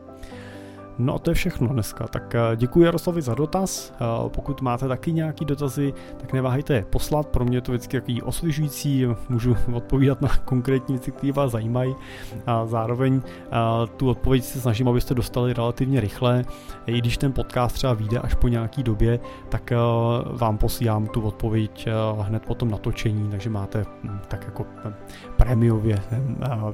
No 1.02 1.16
a 1.16 1.20
to 1.20 1.32
je 1.32 1.36
všechno 1.36 1.68
dneska. 1.68 2.08
Tak 2.08 2.36
eh, 2.36 2.56
děkuji 2.56 2.82
Jaroslavi 2.82 3.22
za 3.22 3.36
dotaz. 3.36 3.94
Eh, 3.94 4.30
pokud 4.30 4.62
máte 4.62 4.88
taky 4.88 5.14
nějaký 5.14 5.46
dotazy, 5.46 5.94
tak 6.18 6.34
neváhejte 6.34 6.74
je 6.74 6.86
poslat. 6.90 7.28
Pro 7.28 7.46
mě 7.46 7.58
je 7.58 7.62
to 7.62 7.72
vždycky 7.72 7.98
takový 7.98 8.22
osvěžující, 8.22 9.06
můžu 9.30 9.56
odpovídat 9.74 10.22
na 10.22 10.30
konkrétní 10.46 10.96
věci, 10.96 11.12
které 11.12 11.34
vás 11.34 11.52
zajímají. 11.52 11.96
A 12.46 12.66
zároveň 12.66 13.22
eh, 13.26 13.52
tu 13.98 14.10
odpověď 14.10 14.44
se 14.44 14.62
snažím, 14.62 14.88
abyste 14.88 15.14
dostali 15.14 15.54
relativně 15.54 16.00
rychle. 16.00 16.46
I 16.86 16.98
když 16.98 17.18
ten 17.18 17.34
podcast 17.34 17.76
třeba 17.76 17.94
vyjde 17.94 18.20
až 18.20 18.34
po 18.34 18.48
nějaký 18.48 18.84
době, 18.84 19.20
tak 19.50 19.74
vám 20.32 20.58
posílám 20.58 21.08
tu 21.08 21.22
odpověď 21.22 21.88
hned 22.22 22.46
po 22.46 22.56
tom 22.56 22.72
natočení, 22.72 23.30
takže 23.32 23.50
máte 23.50 23.86
hm, 24.04 24.20
tak 24.28 24.44
jako 24.46 24.66
prémiově 25.38 26.02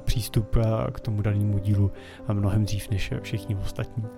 přístup 0.04 0.56
k 0.92 1.00
tomu 1.00 1.22
danému 1.22 1.60
dílu 1.60 1.92
mnohem 2.34 2.66
dřív 2.66 2.90
než 2.90 3.14
všichni 3.22 3.56
ostatní. 3.56 4.17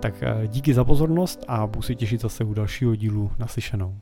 Tak 0.00 0.24
díky 0.46 0.74
za 0.74 0.84
pozornost 0.84 1.44
a 1.48 1.66
budu 1.66 1.82
se 1.82 1.94
těšit 1.94 2.20
zase 2.20 2.44
u 2.44 2.54
dalšího 2.54 2.94
dílu 2.94 3.30
naslyšenou. 3.38 3.96